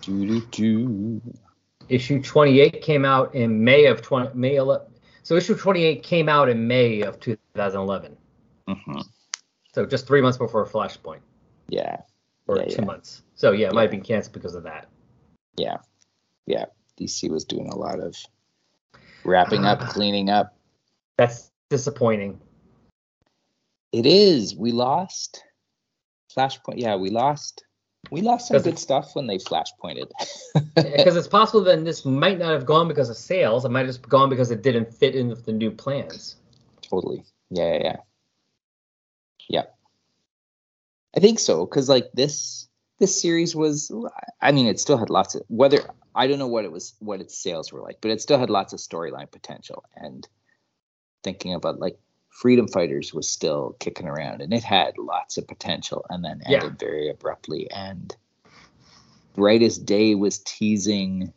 Doo 0.00 0.40
doo 0.50 1.20
Issue 1.88 2.20
28 2.20 2.82
came 2.82 3.04
out 3.04 3.34
in 3.34 3.62
May 3.62 3.86
of 3.86 4.02
20 4.02 4.36
May 4.36 4.56
11. 4.56 4.86
So 5.22 5.36
issue 5.36 5.56
28 5.56 6.02
came 6.02 6.28
out 6.28 6.48
in 6.48 6.66
May 6.66 7.02
of 7.02 7.20
2011. 7.20 8.16
Mm-hmm. 8.68 9.00
So 9.72 9.86
just 9.86 10.06
three 10.06 10.20
months 10.20 10.38
before 10.38 10.66
Flashpoint. 10.66 11.20
Yeah. 11.68 11.98
Or 12.48 12.58
yeah, 12.58 12.64
two 12.64 12.76
yeah. 12.78 12.84
months. 12.84 13.22
So 13.34 13.52
yeah, 13.52 13.66
it 13.66 13.70
yeah. 13.70 13.74
might 13.74 13.82
have 13.82 13.90
been 13.90 14.02
canceled 14.02 14.34
because 14.34 14.54
of 14.54 14.64
that. 14.64 14.88
Yeah. 15.56 15.78
Yeah. 16.46 16.66
DC 17.00 17.30
was 17.30 17.44
doing 17.44 17.68
a 17.68 17.76
lot 17.76 18.00
of 18.00 18.16
wrapping 19.24 19.64
up, 19.64 19.80
cleaning 19.88 20.30
up. 20.30 20.56
That's 21.18 21.50
disappointing. 21.70 22.40
It 23.92 24.06
is. 24.06 24.54
We 24.54 24.72
lost 24.72 25.42
Flashpoint. 26.36 26.74
Yeah, 26.76 26.96
we 26.96 27.10
lost. 27.10 27.64
We 28.10 28.20
lost 28.20 28.48
some 28.48 28.62
good 28.62 28.78
stuff 28.78 29.16
when 29.16 29.26
they 29.26 29.38
flashpointed. 29.38 30.10
Because 30.76 31.16
it's 31.16 31.26
possible 31.26 31.64
then 31.64 31.82
this 31.82 32.04
might 32.04 32.38
not 32.38 32.52
have 32.52 32.64
gone 32.64 32.86
because 32.86 33.10
of 33.10 33.16
sales. 33.16 33.64
It 33.64 33.70
might 33.70 33.80
have 33.80 33.88
just 33.88 34.08
gone 34.08 34.30
because 34.30 34.52
it 34.52 34.62
didn't 34.62 34.94
fit 34.94 35.16
in 35.16 35.28
with 35.28 35.44
the 35.44 35.52
new 35.52 35.72
plans. 35.72 36.36
Totally. 36.82 37.24
Yeah, 37.50 37.72
yeah, 37.72 37.82
yeah. 37.82 37.96
Yeah. 39.48 39.62
I 41.16 41.20
think 41.20 41.40
so 41.40 41.66
because 41.66 41.88
like 41.88 42.10
this 42.14 42.68
this 42.98 43.20
series 43.20 43.54
was 43.54 43.92
i 44.40 44.52
mean 44.52 44.66
it 44.66 44.80
still 44.80 44.96
had 44.96 45.10
lots 45.10 45.34
of 45.34 45.42
whether 45.48 45.80
i 46.14 46.26
don't 46.26 46.38
know 46.38 46.46
what 46.46 46.64
it 46.64 46.72
was 46.72 46.94
what 46.98 47.20
its 47.20 47.36
sales 47.36 47.72
were 47.72 47.80
like 47.80 47.98
but 48.00 48.10
it 48.10 48.20
still 48.20 48.38
had 48.38 48.50
lots 48.50 48.72
of 48.72 48.78
storyline 48.78 49.30
potential 49.30 49.84
and 49.96 50.28
thinking 51.22 51.54
about 51.54 51.78
like 51.78 51.98
freedom 52.30 52.68
fighters 52.68 53.14
was 53.14 53.28
still 53.28 53.76
kicking 53.80 54.06
around 54.06 54.42
and 54.42 54.52
it 54.52 54.62
had 54.62 54.98
lots 54.98 55.38
of 55.38 55.48
potential 55.48 56.04
and 56.10 56.24
then 56.24 56.40
ended 56.46 56.62
yeah. 56.62 56.76
very 56.78 57.08
abruptly 57.08 57.70
and 57.70 58.14
brightest 59.34 59.84
day 59.84 60.14
was 60.14 60.38
teasing 60.40 61.32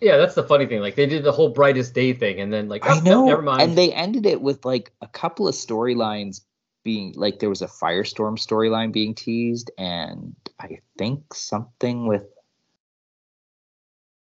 Yeah, 0.00 0.16
that's 0.18 0.34
the 0.34 0.42
funny 0.42 0.66
thing. 0.66 0.80
Like 0.80 0.94
they 0.94 1.06
did 1.06 1.24
the 1.24 1.32
whole 1.32 1.50
brightest 1.50 1.94
day 1.94 2.12
thing, 2.12 2.40
and 2.40 2.52
then 2.52 2.68
like 2.68 2.84
oh, 2.84 2.90
I 2.90 3.00
know, 3.00 3.24
no, 3.24 3.26
never 3.26 3.42
mind. 3.42 3.62
and 3.62 3.78
they 3.78 3.92
ended 3.92 4.26
it 4.26 4.42
with 4.42 4.64
like 4.64 4.92
a 5.00 5.06
couple 5.06 5.48
of 5.48 5.54
storylines 5.54 6.42
being 6.86 7.12
like 7.16 7.40
there 7.40 7.48
was 7.48 7.62
a 7.62 7.66
Firestorm 7.66 8.38
storyline 8.38 8.92
being 8.92 9.12
teased, 9.12 9.72
and 9.76 10.36
I 10.60 10.78
think 10.96 11.34
something 11.34 12.06
with 12.06 12.22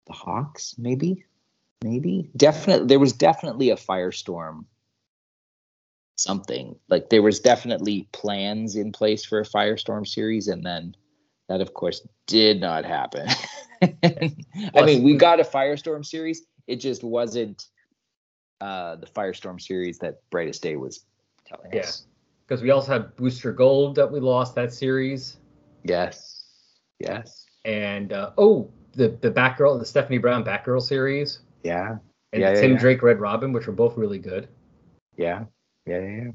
the 0.07 0.13
Hawks, 0.13 0.73
maybe, 0.77 1.25
maybe, 1.83 2.31
definitely. 2.37 2.87
There 2.87 3.01
was 3.01 3.11
definitely 3.11 3.69
a 3.71 3.75
Firestorm. 3.75 4.63
Something 6.15 6.79
like 6.87 7.09
there 7.09 7.21
was 7.21 7.41
definitely 7.41 8.07
plans 8.13 8.77
in 8.77 8.93
place 8.93 9.25
for 9.25 9.41
a 9.41 9.45
Firestorm 9.45 10.07
series, 10.07 10.47
and 10.47 10.65
then 10.65 10.95
that, 11.49 11.59
of 11.59 11.73
course, 11.73 12.07
did 12.27 12.61
not 12.61 12.85
happen. 12.85 13.27
I 13.81 14.85
mean, 14.85 15.03
we 15.03 15.17
got 15.17 15.41
a 15.41 15.43
Firestorm 15.43 16.05
series. 16.05 16.43
It 16.65 16.77
just 16.77 17.03
wasn't 17.03 17.65
uh, 18.61 18.95
the 18.95 19.07
Firestorm 19.07 19.59
series 19.59 19.97
that 19.97 20.21
Brightest 20.29 20.63
Day 20.63 20.77
was 20.77 21.03
telling 21.45 21.73
Yeah. 21.73 21.81
us. 21.81 22.05
Because 22.47 22.61
we 22.61 22.71
also 22.71 22.91
had 22.93 23.15
Booster 23.15 23.51
Gold 23.51 23.95
that 23.95 24.11
we 24.11 24.19
lost 24.19 24.55
that 24.55 24.73
series, 24.73 25.37
Yes. 25.83 26.45
Yes. 26.99 27.45
and 27.65 28.13
uh, 28.13 28.31
oh, 28.37 28.69
the 28.93 29.09
the 29.21 29.31
Batgirl, 29.31 29.79
the 29.79 29.85
Stephanie 29.85 30.17
Brown 30.19 30.43
Batgirl 30.43 30.81
series, 30.81 31.39
Yeah. 31.63 31.97
and 32.33 32.41
Yeah, 32.41 32.49
the 32.51 32.55
yeah, 32.55 32.61
Tim 32.61 32.71
yeah. 32.73 32.77
Drake 32.79 33.01
Red 33.03 33.19
Robin, 33.19 33.51
which 33.53 33.67
were 33.67 33.73
both 33.73 33.97
really 33.97 34.19
good. 34.19 34.47
Yeah. 35.17 35.45
Yeah. 35.85 35.99
Yeah. 35.99 36.31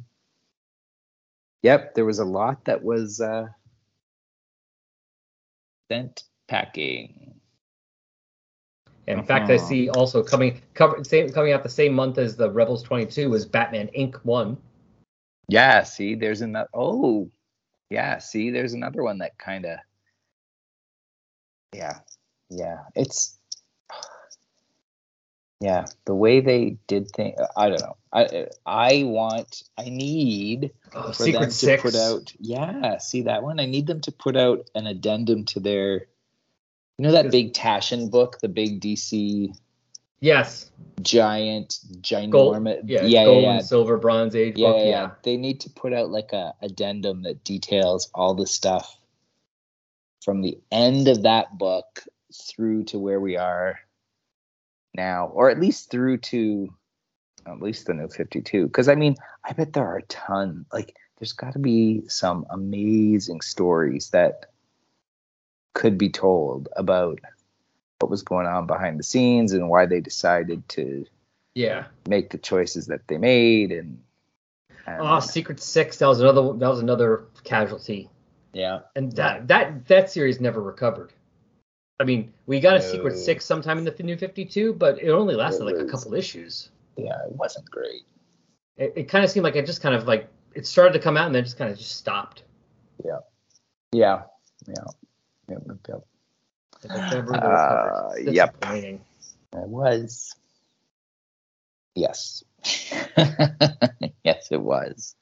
Yep. 1.63 1.95
There 1.95 2.05
was 2.05 2.19
a 2.19 2.25
lot 2.25 2.65
that 2.67 2.83
was 2.83 3.21
uh, 3.21 3.47
sent 5.91 6.25
packing. 6.49 7.35
In 9.07 9.23
fact, 9.25 9.51
I 9.51 9.57
Uh-huh. 9.57 9.67
see 9.67 9.89
also 9.89 10.23
coming 10.23 10.61
cover, 10.75 11.03
same, 11.03 11.31
coming 11.31 11.53
out 11.53 11.63
the 11.63 11.69
same 11.69 11.95
month 11.95 12.19
as 12.19 12.37
the 12.37 12.51
Rebels 12.51 12.83
22 12.83 13.31
was 13.31 13.47
Batman 13.47 13.89
Inc. 13.99 14.17
one. 14.25 14.59
Yeah. 15.49 15.83
See, 15.83 16.15
there's 16.15 16.41
another. 16.41 16.69
Oh, 16.75 17.31
yeah. 17.91 18.19
See, 18.19 18.51
there's 18.51 18.75
another 18.75 19.03
one 19.03 19.19
that 19.19 19.39
kind 19.39 19.65
of. 19.65 19.79
Yeah. 21.75 22.01
Yeah. 22.51 22.79
It's. 22.95 23.35
Yeah, 25.61 25.87
the 26.05 26.15
way 26.15 26.41
they 26.41 26.77
did 26.87 27.11
things, 27.11 27.37
I 27.57 27.69
don't 27.69 27.81
know. 27.81 27.97
I 28.13 28.47
I 28.65 29.03
want, 29.03 29.65
I 29.77 29.89
need 29.89 30.71
Oh, 30.95 31.09
for 31.09 31.25
Secret 31.25 31.41
them 31.41 31.51
Six. 31.51 31.83
to 31.83 31.89
put 31.91 31.95
out. 31.97 32.33
Yeah, 32.39 32.99
see 32.99 33.23
that 33.23 33.43
one. 33.43 33.59
I 33.59 33.67
need 33.67 33.89
them 33.89 34.01
to 34.03 34.13
put 34.13 34.37
out 34.37 34.71
an 34.77 34.87
addendum 34.87 35.45
to 35.47 35.59
their, 35.59 36.07
you 36.97 37.01
know, 37.01 37.11
that 37.11 37.33
big 37.33 37.55
Taschen 37.55 38.09
book, 38.09 38.39
the 38.41 38.49
big 38.49 38.81
DC 38.81 39.53
Yes, 40.21 40.71
giant, 41.03 41.79
gold. 42.31 42.57
ginormous. 42.57 42.83
Yeah, 42.87 43.05
yeah, 43.05 43.25
gold 43.25 43.43
yeah, 43.45 43.57
and 43.57 43.65
silver, 43.65 43.99
bronze 43.99 44.35
age 44.35 44.57
yeah, 44.57 44.69
book. 44.69 44.77
yeah, 44.79 44.85
Yeah, 44.85 44.91
yeah. 45.03 45.11
They 45.23 45.37
need 45.37 45.61
to 45.61 45.71
put 45.71 45.93
out 45.93 46.11
like 46.11 46.33
a 46.33 46.55
addendum 46.61 47.23
that 47.23 47.45
details 47.45 48.11
all 48.15 48.35
the 48.35 48.47
stuff 48.47 48.99
from 50.25 50.43
the 50.43 50.59
end 50.73 51.09
of 51.09 51.23
that 51.23 51.57
book 51.57 52.03
through 52.35 52.85
to 52.85 52.99
where 52.99 53.21
we 53.21 53.37
are 53.37 53.79
now, 54.95 55.29
or 55.29 55.51
at 55.51 55.61
least 55.61 55.91
through 55.91 56.19
to 56.19 56.69
at 57.47 57.63
least 57.63 57.87
the 57.87 57.95
new 57.95 58.09
52. 58.09 58.67
Because 58.67 58.89
I 58.89 58.95
mean, 58.95 59.17
I 59.45 59.53
bet 59.53 59.73
there 59.73 59.87
are 59.87 59.99
a 59.99 60.03
ton. 60.03 60.67
Like, 60.73 60.97
there's 61.19 61.33
got 61.33 61.53
to 61.55 61.59
be 61.59 62.03
some 62.09 62.45
amazing 62.51 63.41
stories 63.41 64.11
that 64.11 64.47
could 65.75 65.97
be 65.97 66.11
told 66.11 66.69
about 66.77 67.21
what 68.01 68.11
was 68.11 68.23
going 68.23 68.47
on 68.47 68.67
behind 68.67 68.99
the 68.99 69.03
scenes 69.05 69.53
and 69.53 69.69
why 69.69 69.87
they 69.87 70.01
decided 70.01 70.67
to 70.69 71.05
yeah. 71.55 71.87
make 72.09 72.31
the 72.31 72.39
choices 72.39 72.87
that 72.87 73.07
they 73.09 73.19
made 73.19 73.73
and, 73.73 74.01
and 74.87 75.01
Oh, 75.01 75.21
Secret 75.21 75.61
Six. 75.61 75.99
That 75.99 76.07
was 76.07 76.21
another. 76.21 76.53
That 76.55 76.69
was 76.69 76.81
another 76.81 77.25
casualty. 77.45 78.09
yeah 78.53 78.81
and 78.97 79.13
that 79.13 79.49
that 79.49 79.87
that 79.89 80.11
series 80.11 80.41
never 80.41 80.63
recovered. 80.63 81.13
I 82.01 82.05
mean, 82.05 82.33
we 82.47 82.61
got 82.61 82.77
a 82.77 82.83
Secret 82.83 83.17
Six 83.19 83.45
sometime 83.45 83.79
in 83.79 83.85
the 83.85 84.03
New 84.03 84.17
Fifty 84.17 84.45
Two, 84.45 84.73
but 84.73 85.03
it 85.03 85.11
only 85.11 85.35
lasted 85.35 85.63
It 85.63 85.75
like 85.77 85.85
a 85.87 85.91
couple 85.91 86.15
issues. 86.15 86.71
yeah 86.97 87.17
it 87.27 87.33
wasn't 87.33 87.69
great 87.71 88.03
It, 88.77 88.93
it 88.97 89.05
kind 89.09 89.25
of 89.25 89.31
seemed 89.31 89.45
like 89.45 89.57
it 89.57 89.67
just 89.67 89.83
kind 89.83 89.95
of 89.95 90.07
like 90.07 90.29
it 90.55 90.67
started 90.67 90.93
to 90.93 90.99
come 91.01 91.17
out 91.17 91.27
and 91.27 91.35
then 91.35 91.45
just 91.45 91.59
kind 91.59 91.71
of 91.71 91.77
just 91.79 91.97
stopped. 91.97 92.45
yeah 93.05 93.19
yeah 93.93 94.23
yeah, 94.67 94.75
yep, 95.49 95.63
yep. 95.69 95.79
Like, 95.89 95.97
it 95.97 95.99
never 95.99 96.05
really 96.05 96.68
Uh, 96.89 97.23
recovered. 97.23 98.33
yep. 98.33 98.61
Disappointing. 98.61 99.01
it 99.53 99.69
was 99.69 100.35
yes 101.95 102.45
yes 104.25 104.49
it 104.51 104.61
was 104.61 105.17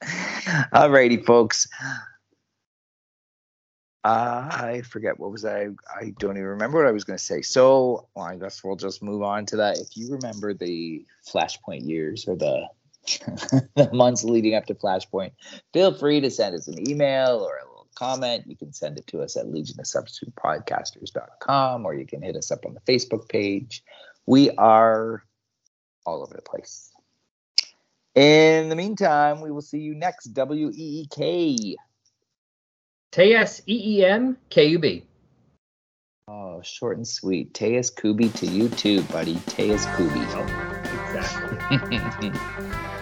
alrighty 0.73 1.25
folks 1.25 1.67
uh, 4.03 4.47
I 4.53 4.83
forget 4.83 5.19
what 5.19 5.33
was 5.33 5.43
I. 5.43 5.67
I 5.93 6.13
don't 6.17 6.37
even 6.37 6.47
remember 6.47 6.77
what 6.77 6.87
I 6.87 6.93
was 6.93 7.03
going 7.03 7.17
to 7.17 7.23
say. 7.23 7.41
So 7.41 8.07
well, 8.15 8.25
I 8.25 8.37
guess 8.37 8.63
we'll 8.63 8.77
just 8.77 9.03
move 9.03 9.21
on 9.21 9.45
to 9.47 9.57
that. 9.57 9.79
If 9.79 9.97
you 9.97 10.13
remember 10.13 10.53
the 10.53 11.05
Flashpoint 11.27 11.85
years 11.85 12.25
or 12.25 12.37
the 12.37 12.67
the 13.75 13.89
months 13.91 14.23
leading 14.23 14.55
up 14.55 14.65
to 14.67 14.75
Flashpoint, 14.75 15.31
feel 15.73 15.93
free 15.93 16.21
to 16.21 16.31
send 16.31 16.55
us 16.55 16.69
an 16.69 16.89
email 16.89 17.39
or 17.39 17.57
a 17.57 17.63
little 17.63 17.66
comment. 17.97 18.45
You 18.47 18.55
can 18.55 18.73
send 18.73 18.97
it 18.97 19.07
to 19.07 19.21
us 19.21 19.37
at 19.37 19.51
Legion 19.51 19.79
of 19.79 19.87
Substitute 19.87 20.35
Podcasters.com 20.35 21.85
or 21.85 21.93
you 21.93 22.05
can 22.05 22.21
hit 22.21 22.35
us 22.35 22.51
up 22.51 22.65
on 22.65 22.73
the 22.73 22.81
Facebook 22.81 23.27
page. 23.27 23.83
We 24.25 24.51
are 24.51 25.23
all 26.05 26.21
over 26.21 26.35
the 26.35 26.41
place. 26.41 26.91
In 28.15 28.69
the 28.69 28.75
meantime, 28.75 29.41
we 29.41 29.51
will 29.51 29.61
see 29.61 29.79
you 29.79 29.95
next. 29.95 30.25
W 30.33 30.69
E 30.69 31.01
E 31.01 31.07
K. 31.11 31.75
T 33.11 33.33
S 33.33 33.61
E 33.67 33.99
E 33.99 34.05
M 34.05 34.37
K 34.49 34.65
U 34.65 34.79
B. 34.79 35.03
Oh, 36.27 36.61
short 36.61 36.97
and 36.97 37.07
sweet. 37.07 37.53
Tejas 37.53 37.95
Kubi 37.95 38.29
to 38.29 38.45
you 38.45 38.69
too, 38.69 39.01
buddy. 39.03 39.35
Tejas 39.35 39.85
Kubi. 39.95 40.19
Oh, 40.33 40.43
exactly. 41.07 42.31